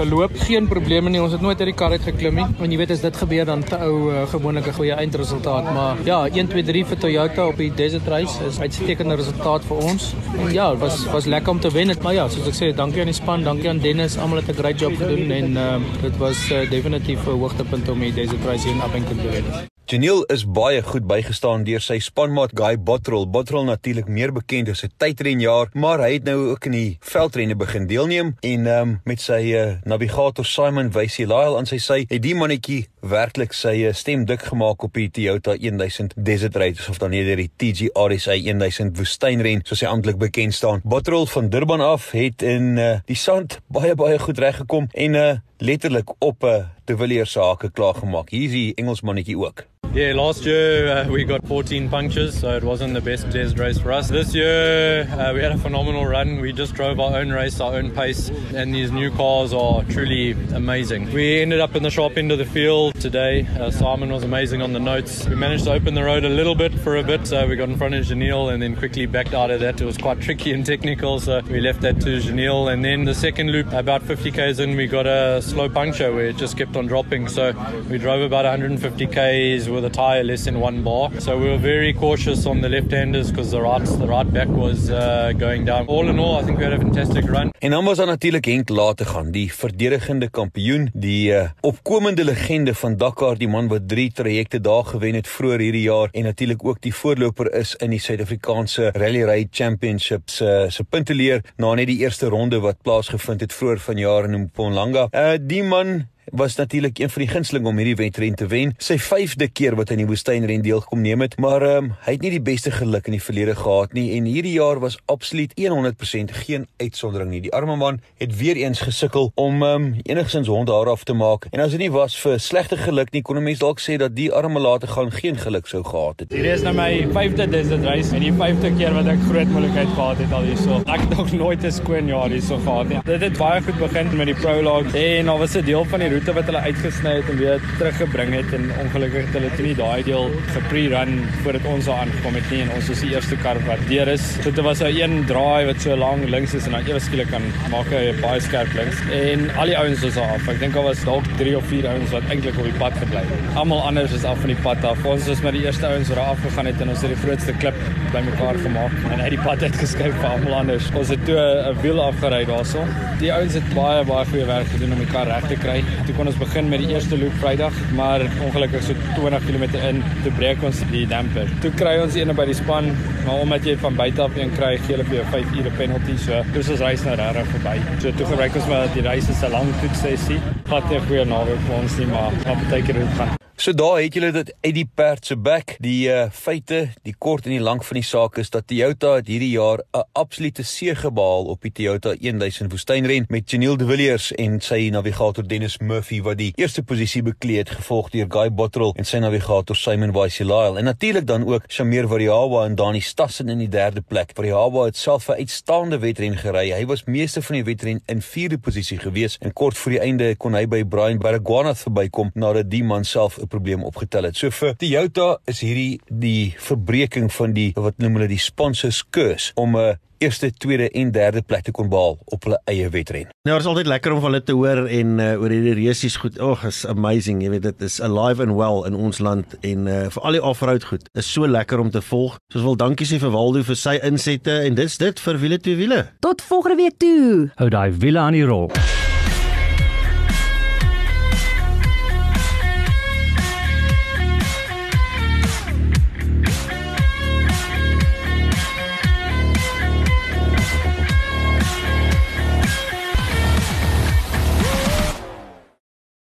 geloop. 0.00 0.36
Geen 0.46 0.68
probleme 0.68 1.10
nie. 1.12 1.20
Ons 1.22 1.34
het 1.36 1.42
nooit 1.44 1.58
uit 1.60 1.68
die 1.70 1.76
kar 1.76 1.94
uit 1.96 2.04
geklim 2.04 2.38
nie. 2.40 2.46
En 2.64 2.72
jy 2.72 2.78
weet 2.80 2.94
as 2.94 3.02
dit 3.04 3.16
gebeur 3.22 3.48
dan 3.48 3.64
te 3.66 3.78
ou 3.84 3.94
uh, 4.10 4.22
gewoonlik 4.32 4.68
'n 4.70 4.76
goeie 4.78 4.96
eindresultaat, 5.02 5.72
maar 5.74 5.96
ja, 6.04 6.20
1 6.26 6.48
2 6.48 6.62
3 6.62 6.84
vir 6.92 6.98
Toyota 6.98 7.46
op 7.46 7.56
die 7.56 7.72
Desert 7.74 8.06
Race 8.08 8.44
is 8.48 8.60
uitstekende 8.60 9.14
resultaat 9.14 9.64
vir 9.64 9.76
ons. 9.76 10.14
En 10.38 10.52
ja, 10.52 10.70
dit 10.70 10.80
was 10.80 11.04
was 11.12 11.24
lekker 11.24 11.52
om 11.52 11.60
te 11.60 11.70
wen. 11.70 11.96
Maar 12.02 12.14
ja, 12.14 12.28
soos 12.28 12.46
ek 12.46 12.54
sê, 12.54 12.74
dankie 12.76 13.00
aan 13.00 13.12
die 13.12 13.18
span, 13.22 13.42
dankie 13.42 13.68
aan 13.68 13.78
Dennis. 13.78 14.18
Almal 14.18 14.42
het 14.42 14.48
'n 14.48 14.60
great 14.62 14.78
job 14.80 14.96
gedoen 14.96 15.30
en 15.30 15.50
uh, 15.56 15.76
dit 16.02 16.16
was 16.16 16.50
uh, 16.50 16.70
definitief 16.70 17.26
'n 17.26 17.38
hoogtepunt 17.38 17.88
om 17.88 18.00
die 18.00 18.12
Desert 18.12 18.44
Race 18.44 18.66
hier 18.66 18.76
in 18.76 18.82
Appington 18.82 19.16
te 19.16 19.28
wen. 19.30 19.79
Janiel 19.90 20.20
is 20.30 20.44
baie 20.46 20.84
goed 20.86 21.02
bygestaan 21.10 21.64
deur 21.66 21.82
sy 21.82 21.96
spanmaat 21.98 22.52
Guy 22.54 22.76
Bottrell. 22.78 23.24
Bottrell 23.26 23.64
natuurlik 23.66 24.06
meer 24.06 24.30
bekend 24.30 24.68
as 24.70 24.84
'n 24.84 24.92
tydrenjaer, 25.02 25.66
maar 25.74 25.98
hy 25.98 26.12
het 26.12 26.24
nou 26.24 26.50
ook 26.50 26.66
in 26.66 26.72
die 26.72 26.98
veldrenne 27.00 27.56
begin 27.56 27.88
deelneem 27.88 28.36
en 28.40 28.66
um, 28.66 29.00
met 29.04 29.20
sy 29.20 29.50
uh, 29.50 29.82
navigator 29.84 30.44
Simon 30.44 30.92
Wysie 30.92 31.26
Lyle 31.26 31.56
aan 31.58 31.66
sy 31.66 31.78
sy 31.78 32.06
het 32.06 32.22
die 32.22 32.34
mannetjie 32.34 32.86
werklik 33.02 33.52
sy 33.52 33.82
uh, 33.88 33.92
stem 33.92 34.24
dik 34.26 34.42
gemaak 34.52 34.84
op 34.84 34.94
die 34.94 35.10
Toyota 35.10 35.56
1000 35.58 36.14
Desert 36.14 36.54
Race 36.54 36.86
of 36.88 36.98
dan 36.98 37.10
eerder 37.10 37.36
die 37.36 37.50
TGRSA 37.50 38.38
1000 38.46 38.96
woestynren 38.96 39.62
soos 39.64 39.80
hy 39.80 39.88
amptelik 39.90 40.18
bekend 40.18 40.54
staan. 40.54 40.80
Bottrell 40.84 41.26
van 41.26 41.50
Durban 41.50 41.80
af 41.80 42.12
het 42.12 42.42
in 42.42 42.78
uh, 42.78 43.00
die 43.06 43.18
sand 43.18 43.58
baie 43.66 43.94
baie 43.94 44.18
goed 44.18 44.38
reggekom 44.38 44.86
en 44.94 45.14
uh, 45.14 45.34
letterlik 45.58 46.14
op 46.22 46.44
'n 46.44 46.46
uh, 46.46 46.64
De 46.86 46.96
Villiers 46.96 47.32
se 47.32 47.40
hake 47.40 47.70
klaar 47.70 47.94
gemaak. 47.94 48.30
Hier 48.30 48.44
is 48.44 48.50
die 48.50 48.74
Engelsmannetjie 48.74 49.38
ook. 49.38 49.66
Yeah, 49.92 50.12
last 50.12 50.44
year 50.44 50.86
uh, 50.86 51.08
we 51.08 51.24
got 51.24 51.44
14 51.48 51.88
punctures, 51.88 52.38
so 52.38 52.56
it 52.56 52.62
wasn't 52.62 52.94
the 52.94 53.00
best 53.00 53.28
desert 53.30 53.58
race 53.58 53.76
for 53.76 53.90
us. 53.90 54.08
This 54.08 54.32
year 54.32 55.02
uh, 55.02 55.34
we 55.34 55.40
had 55.40 55.50
a 55.50 55.58
phenomenal 55.58 56.06
run. 56.06 56.40
We 56.40 56.52
just 56.52 56.74
drove 56.74 57.00
our 57.00 57.16
own 57.16 57.30
race, 57.30 57.58
our 57.58 57.74
own 57.74 57.90
pace, 57.90 58.28
and 58.54 58.72
these 58.72 58.92
new 58.92 59.10
cars 59.10 59.52
are 59.52 59.82
truly 59.86 60.36
amazing. 60.54 61.12
We 61.12 61.40
ended 61.40 61.58
up 61.58 61.74
in 61.74 61.82
the 61.82 61.90
sharp 61.90 62.18
end 62.18 62.30
of 62.30 62.38
the 62.38 62.44
field 62.44 63.00
today. 63.00 63.48
Uh, 63.58 63.72
Simon 63.72 64.12
was 64.12 64.22
amazing 64.22 64.62
on 64.62 64.72
the 64.72 64.78
notes. 64.78 65.26
We 65.26 65.34
managed 65.34 65.64
to 65.64 65.72
open 65.72 65.94
the 65.94 66.04
road 66.04 66.24
a 66.24 66.28
little 66.28 66.54
bit 66.54 66.72
for 66.72 66.96
a 66.96 67.02
bit, 67.02 67.26
so 67.26 67.48
we 67.48 67.56
got 67.56 67.68
in 67.68 67.76
front 67.76 67.96
of 67.96 68.04
Janelle 68.06 68.54
and 68.54 68.62
then 68.62 68.76
quickly 68.76 69.06
backed 69.06 69.34
out 69.34 69.50
of 69.50 69.58
that. 69.58 69.80
It 69.80 69.84
was 69.84 69.98
quite 69.98 70.20
tricky 70.20 70.52
and 70.52 70.64
technical, 70.64 71.18
so 71.18 71.40
we 71.50 71.58
left 71.60 71.80
that 71.80 72.00
to 72.02 72.20
Janelle. 72.20 72.72
And 72.72 72.84
then 72.84 73.06
the 73.06 73.14
second 73.14 73.50
loop, 73.50 73.72
about 73.72 74.04
50 74.04 74.30
k's 74.30 74.60
in, 74.60 74.76
we 74.76 74.86
got 74.86 75.08
a 75.08 75.42
slow 75.42 75.68
puncture 75.68 76.14
where 76.14 76.26
it 76.26 76.36
just 76.36 76.56
kept 76.56 76.76
on 76.76 76.86
dropping. 76.86 77.26
So 77.26 77.54
we 77.90 77.98
drove 77.98 78.22
about 78.22 78.44
150 78.44 79.06
k's 79.08 79.68
with 79.80 79.92
a 79.92 79.96
tire 79.96 80.24
less 80.24 80.44
than 80.44 80.60
one 80.60 80.82
bar. 80.82 81.10
So 81.18 81.38
we 81.38 81.48
were 81.48 81.58
very 81.58 81.92
cautious 81.92 82.46
on 82.46 82.60
the 82.60 82.68
left-handers 82.68 83.30
because 83.30 83.50
the 83.50 83.60
right 83.60 83.84
the 83.98 84.06
right 84.06 84.30
back 84.32 84.48
was 84.48 84.90
uh, 84.90 85.32
going 85.38 85.64
down. 85.64 85.86
All 85.86 86.08
in 86.08 86.18
all, 86.18 86.36
I 86.36 86.42
think 86.44 86.58
we 86.58 86.64
had 86.64 86.72
a 86.72 86.78
fantastic 86.78 87.24
run. 87.24 87.50
En 87.58 87.70
dan 87.70 87.84
was 87.84 87.96
daar 87.96 88.06
natuurlik 88.06 88.44
Henk 88.44 88.68
laat 88.68 89.02
gaan, 89.06 89.30
die 89.30 89.52
verdedigende 89.52 90.30
kampioen, 90.30 90.90
die 90.92 91.32
uh, 91.32 91.48
opkomende 91.60 92.24
legende 92.24 92.74
van 92.74 92.96
Dakar, 92.96 93.38
die 93.38 93.48
man 93.48 93.68
wat 93.68 93.88
3 93.88 94.12
trajecte 94.12 94.60
daar 94.60 94.84
gewen 94.84 95.14
het 95.14 95.28
vroeër 95.28 95.58
hierdie 95.58 95.82
jaar 95.82 96.08
en 96.12 96.22
natuurlik 96.22 96.64
ook 96.64 96.80
die 96.80 96.94
voorloper 96.94 97.52
is 97.54 97.74
in 97.76 97.90
die 97.90 98.00
Suid-Afrikaanse 98.00 98.90
Rally 98.92 99.22
Raid 99.22 99.48
Championships 99.50 100.40
uh, 100.40 100.64
se 100.68 100.84
punteleer 100.84 101.44
na 101.56 101.74
net 101.74 101.86
die 101.86 101.98
eerste 101.98 102.26
ronde 102.26 102.60
wat 102.60 102.82
plaasgevind 102.82 103.40
het 103.40 103.52
vroeër 103.52 103.78
vanjaar 103.78 104.24
in 104.24 104.40
Mpumalanga. 104.40 105.08
Uh, 105.10 105.36
die 105.40 105.62
man 105.62 106.08
was 106.32 106.56
natuurlik 106.56 106.98
een 106.98 107.10
van 107.10 107.22
die 107.22 107.30
gunsteling 107.30 107.66
om 107.66 107.76
hierdie 107.76 107.96
wedren 107.96 108.34
te 108.34 108.46
wen. 108.46 108.74
Sy 108.78 108.96
5de 108.98 109.48
keer 109.52 109.74
wat 109.78 109.90
hy 109.90 109.96
in 109.98 110.04
die 110.04 110.08
woestynren 110.10 110.62
deelgekom 110.62 111.00
neem 111.02 111.24
het, 111.24 111.36
maar 111.38 111.62
ehm 111.66 111.84
um, 111.84 111.92
hy 112.04 112.12
het 112.16 112.22
nie 112.24 112.30
die 112.30 112.42
beste 112.42 112.70
geluk 112.70 113.06
in 113.10 113.16
die 113.16 113.22
verlede 113.22 113.54
gehad 113.56 113.92
nie 113.96 114.06
en 114.16 114.26
hierdie 114.28 114.52
jaar 114.52 114.80
was 114.80 114.98
absoluut 115.10 115.52
100% 115.58 116.34
geen 116.44 116.66
uitsondering 116.78 117.30
nie. 117.30 117.40
Die 117.46 117.52
arme 117.52 117.76
man 117.76 118.00
het 118.18 118.36
weer 118.36 118.56
eens 118.56 118.80
gesukkel 118.80 119.32
om 119.34 119.62
ehm 119.62 119.84
um, 119.84 119.94
enigsins 120.04 120.48
hond 120.48 120.68
haar 120.68 120.90
af 120.90 121.04
te 121.04 121.12
maak. 121.12 121.46
En 121.50 121.60
as 121.60 121.74
dit 121.74 121.80
nie 121.80 121.90
was 121.90 122.16
vir 122.20 122.38
slegte 122.40 122.76
geluk 122.76 123.12
nie, 123.12 123.22
kon 123.22 123.36
'n 123.36 123.42
mens 123.42 123.58
dalk 123.58 123.80
sê 123.80 123.96
dat 123.96 124.14
die 124.16 124.30
arme 124.32 124.60
later 124.60 124.88
gaan 124.88 125.12
geen 125.12 125.36
geluk 125.36 125.66
sou 125.66 125.82
gehad 125.84 126.20
het. 126.20 126.32
Hierdie 126.32 126.52
is 126.52 126.62
nou 126.62 126.74
my 126.74 127.06
5de 127.14 127.48
desert 127.50 127.84
race 127.84 128.14
en 128.14 128.20
die 128.20 128.32
5de 128.32 128.76
keer 128.76 128.94
wat 128.94 129.06
ek 129.06 129.18
groot 129.30 129.48
moeilikheid 129.48 129.88
gehad 129.94 130.16
het 130.18 130.32
al 130.32 130.42
hierso. 130.42 130.82
Ek 130.86 131.00
het 131.00 131.16
nog 131.16 131.32
nooit 131.32 131.64
'n 131.64 131.72
skoon 131.72 132.06
jaar 132.06 132.28
hierso 132.28 132.58
gehad 132.58 132.88
nie. 132.88 132.98
Dit 133.04 133.20
het 133.20 133.38
baie 133.38 133.62
goed 133.62 133.78
begin 133.78 134.16
met 134.16 134.26
die 134.26 134.34
prologue 134.34 135.18
en 135.18 135.28
al 135.28 135.38
was 135.38 135.56
'n 135.56 135.64
deel 135.64 135.84
van 135.84 135.98
die 135.98 136.19
roete 136.20 136.34
wat 136.36 136.48
hulle 136.50 136.60
uitgesny 136.68 137.12
het 137.16 137.28
en 137.32 137.38
weer 137.40 137.62
teruggebring 137.78 138.34
het 138.34 138.50
en 138.52 138.66
ongelukkig 138.82 139.22
het 139.24 139.36
hulle 139.38 139.50
toe 139.56 139.64
nie 139.64 139.76
daai 139.78 140.02
deel 140.04 140.26
gepre-run 140.52 141.14
voordat 141.40 141.68
ons 141.70 141.86
daar 141.88 142.02
aangekom 142.02 142.34
het 142.36 142.50
nie 142.52 142.58
en 142.66 142.72
ons 142.76 142.90
was 142.92 143.00
die 143.00 143.12
eerste 143.14 143.38
kar 143.40 143.60
wat 143.64 143.80
deur 143.88 144.10
is. 144.12 144.26
Dit 144.44 144.60
was 144.66 144.82
'n 144.84 144.92
een 144.98 145.24
draai 145.30 145.64
wat 145.70 145.80
so 145.80 145.96
lank 145.96 146.28
links 146.28 146.54
is 146.54 146.66
en 146.66 146.72
dan 146.76 146.84
ewe 146.84 147.00
skielik 147.00 147.30
kan 147.30 147.42
maak 147.70 147.88
hy 147.88 148.12
baie 148.20 148.40
skerp 148.40 148.68
links 148.74 148.98
en 149.12 149.48
al 149.56 149.66
die 149.72 149.78
ouens 149.78 150.00
was 150.00 150.16
af. 150.16 150.48
Ek 150.48 150.60
dink 150.60 150.74
daar 150.74 150.84
was 150.84 151.04
dalk 151.04 151.24
3 151.38 151.56
of 151.56 151.64
4 151.64 151.88
ouens 151.88 152.10
wat 152.10 152.22
eintlik 152.28 152.58
op 152.58 152.64
die 152.64 152.78
pad 152.78 152.92
gebly 153.00 153.24
het. 153.24 153.56
Almal 153.56 153.82
anders 153.82 154.12
is 154.12 154.24
af 154.24 154.38
van 154.38 154.52
die 154.52 154.62
pad 154.62 154.84
af. 154.84 155.04
Ons 155.04 155.26
was 155.26 155.40
met 155.40 155.52
die 155.52 155.64
eerste 155.64 155.86
ouens 155.86 156.08
wat 156.08 156.16
daar 156.16 156.36
afgegaan 156.36 156.66
het 156.66 156.80
en 156.80 156.88
ons 156.88 157.00
het 157.00 157.10
die 157.10 157.22
grootste 157.24 157.52
klip 157.52 157.76
bymekaar 158.12 158.58
gemaak 158.58 158.92
en 159.12 159.20
uit 159.20 159.30
die 159.30 159.40
pad 159.40 159.62
uitgeskuif 159.62 160.14
vir 160.20 160.28
almal 160.28 160.54
anders. 160.54 160.90
Ons 160.94 161.08
het 161.08 161.24
toe 161.24 161.38
'n 161.38 161.80
wiel 161.80 162.02
afgery 162.02 162.44
daarso. 162.44 162.84
Die 163.18 163.32
ouens 163.32 163.54
het 163.54 163.74
baie 163.74 164.04
baie 164.04 164.24
goeie 164.26 164.44
werk 164.44 164.66
gedoen 164.66 164.92
om 164.92 164.98
die 164.98 165.12
kar 165.12 165.26
reg 165.26 165.48
te 165.48 165.56
kry. 165.56 165.82
Toe 166.06 166.14
kon 166.16 166.30
ons 166.30 166.38
begin 166.40 166.68
met 166.72 166.82
die 166.82 166.92
eerste 166.94 167.18
loop 167.18 167.34
Vrydag, 167.42 167.76
maar 167.98 168.24
ongelukkig 168.46 168.84
so 168.86 168.94
20 169.16 169.46
km 169.46 169.64
in 169.90 170.02
te 170.24 170.32
breek 170.38 170.62
ons 170.66 170.80
die 170.92 171.06
damper. 171.10 171.50
Toe 171.64 171.72
kry 171.80 171.96
ons 172.02 172.16
een 172.18 172.34
by 172.36 172.46
die 172.48 172.56
span, 172.56 172.92
maar 173.26 173.42
omdat 173.44 173.68
jy 173.68 173.76
van 173.82 173.98
buite 173.98 174.22
af 174.22 174.38
een 174.38 174.54
kry, 174.56 174.76
gee 174.84 174.96
hulle 174.96 175.08
vir 175.10 175.20
jou 175.20 175.26
5 175.34 175.58
ure 175.60 175.74
penalty 175.80 176.16
so. 176.24 176.40
Dis 176.54 176.72
ons 176.76 176.86
reis 176.86 177.04
nou 177.04 177.18
regtig 177.20 177.52
verby. 177.56 177.76
So 177.98 178.14
toe 178.16 178.30
gebruik 178.32 178.56
ons 178.62 178.70
maar 178.72 178.88
die 178.96 179.04
reis 179.06 179.28
is 179.28 179.44
'n 179.44 179.52
lang 179.56 179.68
toets 179.82 180.00
sessie. 180.06 180.40
Vat 180.72 180.90
'n 180.90 181.06
goeie 181.08 181.24
naweek 181.24 181.62
vir 181.68 181.76
ons 181.82 181.98
nie, 181.98 182.06
maar 182.06 182.32
wat 182.46 182.58
beteken 182.64 182.94
dit 182.94 183.14
gaan 183.18 183.49
So 183.60 183.74
daar 183.76 183.98
het 184.00 184.14
julle 184.16 184.30
dit 184.32 184.54
uit 184.60 184.72
die 184.74 184.86
perd 184.94 185.26
se 185.26 185.34
bek. 185.36 185.74
Die 185.84 186.08
uh, 186.08 186.30
feite, 186.32 186.78
die 187.04 187.12
kort 187.12 187.44
en 187.44 187.52
die 187.52 187.60
lank 187.60 187.82
van 187.84 187.98
die 187.98 188.06
saak 188.08 188.38
is 188.40 188.48
dat 188.48 188.64
Toyota 188.70 189.18
het 189.18 189.26
hierdie 189.28 189.50
jaar 189.52 189.82
'n 189.92 190.06
absolute 190.16 190.64
seëge 190.64 191.10
behaal 191.12 191.44
op 191.52 191.60
die 191.60 191.72
Toyota 191.72 192.14
1000 192.16 192.72
woestynren 192.72 193.26
met 193.28 193.50
Janiel 193.50 193.76
De 193.76 193.84
Villiers 193.84 194.32
en 194.32 194.60
sy 194.60 194.88
navigator 194.88 195.44
Dennis 195.48 195.76
Murphy 195.78 196.22
wat 196.22 196.38
die 196.38 196.52
eerste 196.56 196.82
posisie 196.82 197.22
bekleed 197.22 197.70
gevolg 197.70 198.08
deur 198.10 198.26
Guy 198.28 198.48
Bottrell 198.50 198.94
en 198.96 199.04
sy 199.04 199.18
navigator 199.18 199.76
Simon 199.76 200.12
Waisilile 200.12 200.78
en 200.78 200.84
natuurlik 200.84 201.26
dan 201.26 201.44
ook 201.44 201.62
Shamir 201.68 202.08
Variawa 202.08 202.64
en 202.64 202.74
Dani 202.74 203.00
Stassen 203.00 203.48
in 203.48 203.58
die 203.58 203.68
derde 203.68 204.00
plek. 204.00 204.30
Variawa 204.34 204.84
het 204.84 204.96
self 204.96 205.28
'n 205.28 205.32
uitstaande 205.36 205.98
wedren 205.98 206.36
gery. 206.36 206.72
Hy 206.72 206.86
was 206.86 207.04
meeste 207.04 207.42
van 207.42 207.54
die 207.54 207.64
wedren 207.64 208.00
in 208.06 208.22
vierde 208.22 208.58
posisie 208.58 208.98
gewees 208.98 209.36
en 209.40 209.52
kort 209.52 209.76
voor 209.76 209.92
die 209.92 210.00
einde 210.00 210.36
kon 210.36 210.54
hy 210.54 210.66
by 210.66 210.84
Brian 210.84 211.18
Baragwanath 211.18 211.78
verbykom 211.78 212.30
nadat 212.34 212.70
die 212.70 212.84
man 212.84 213.04
self 213.04 213.36
'n 213.36 213.49
probleem 213.50 213.84
opgetel 213.86 214.30
het. 214.30 214.38
So 214.38 214.54
vir 214.54 214.76
Toyota 214.80 215.32
is 215.50 215.62
hierdie 215.64 216.00
die 216.08 216.54
verbreeking 216.58 217.30
van 217.34 217.56
die 217.56 217.70
wat 217.76 217.98
noem 218.02 218.20
hulle 218.20 218.30
die 218.30 218.40
sponsors 218.40 219.02
curse 219.10 219.52
om 219.60 219.76
'n 219.76 219.98
eerste, 220.20 220.50
tweede 220.52 220.90
en 220.90 221.10
derde 221.10 221.42
plek 221.42 221.64
te 221.64 221.72
kon 221.72 221.88
behaal 221.88 222.18
op 222.24 222.44
hulle 222.44 222.60
eie 222.70 222.88
wedren. 222.92 223.30
Nou, 223.48 223.56
is 223.58 223.68
altyd 223.68 223.88
lekker 223.88 224.12
om 224.12 224.20
van 224.20 224.32
hulle 224.32 224.44
te 224.44 224.56
hoor 224.56 224.84
en 224.84 225.18
uh, 225.18 225.32
oor 225.40 225.54
hierdie 225.54 225.74
resies 225.78 226.18
goed. 226.20 226.38
Ag, 226.44 226.64
is 226.68 226.82
amazing. 226.88 227.40
Jy 227.44 227.54
weet 227.56 227.68
dit 227.70 227.86
is 227.88 228.00
alive 228.04 228.44
and 228.44 228.56
well 228.58 228.84
in 228.88 228.98
ons 228.98 229.22
land 229.24 229.56
en 229.64 229.88
uh, 229.88 230.02
vir 230.12 230.28
al 230.28 230.38
die 230.38 230.44
off-road 230.52 230.88
goed. 230.92 231.08
Is 231.16 231.32
so 231.32 231.48
lekker 231.48 231.80
om 231.80 231.90
te 231.90 232.04
volg. 232.04 232.36
Soos 232.52 232.66
wil 232.68 232.76
dankie 232.80 233.08
sê 233.08 233.20
vir 233.22 233.32
Waldo 233.32 233.64
vir 233.64 233.80
sy 233.80 233.96
insette 234.06 234.60
en 234.68 234.76
dis 234.76 235.00
dit 235.00 235.26
vir 235.26 235.44
wiele 235.44 235.60
twee 235.60 235.80
wiele. 235.80 236.04
Tot 236.20 236.44
volgende 236.44 236.82
week 236.84 237.00
toe. 237.00 237.48
Hou 237.56 237.72
daai 237.72 237.88
wiele 237.96 238.20
aan 238.20 238.36
die 238.36 238.44
rol. 238.44 238.68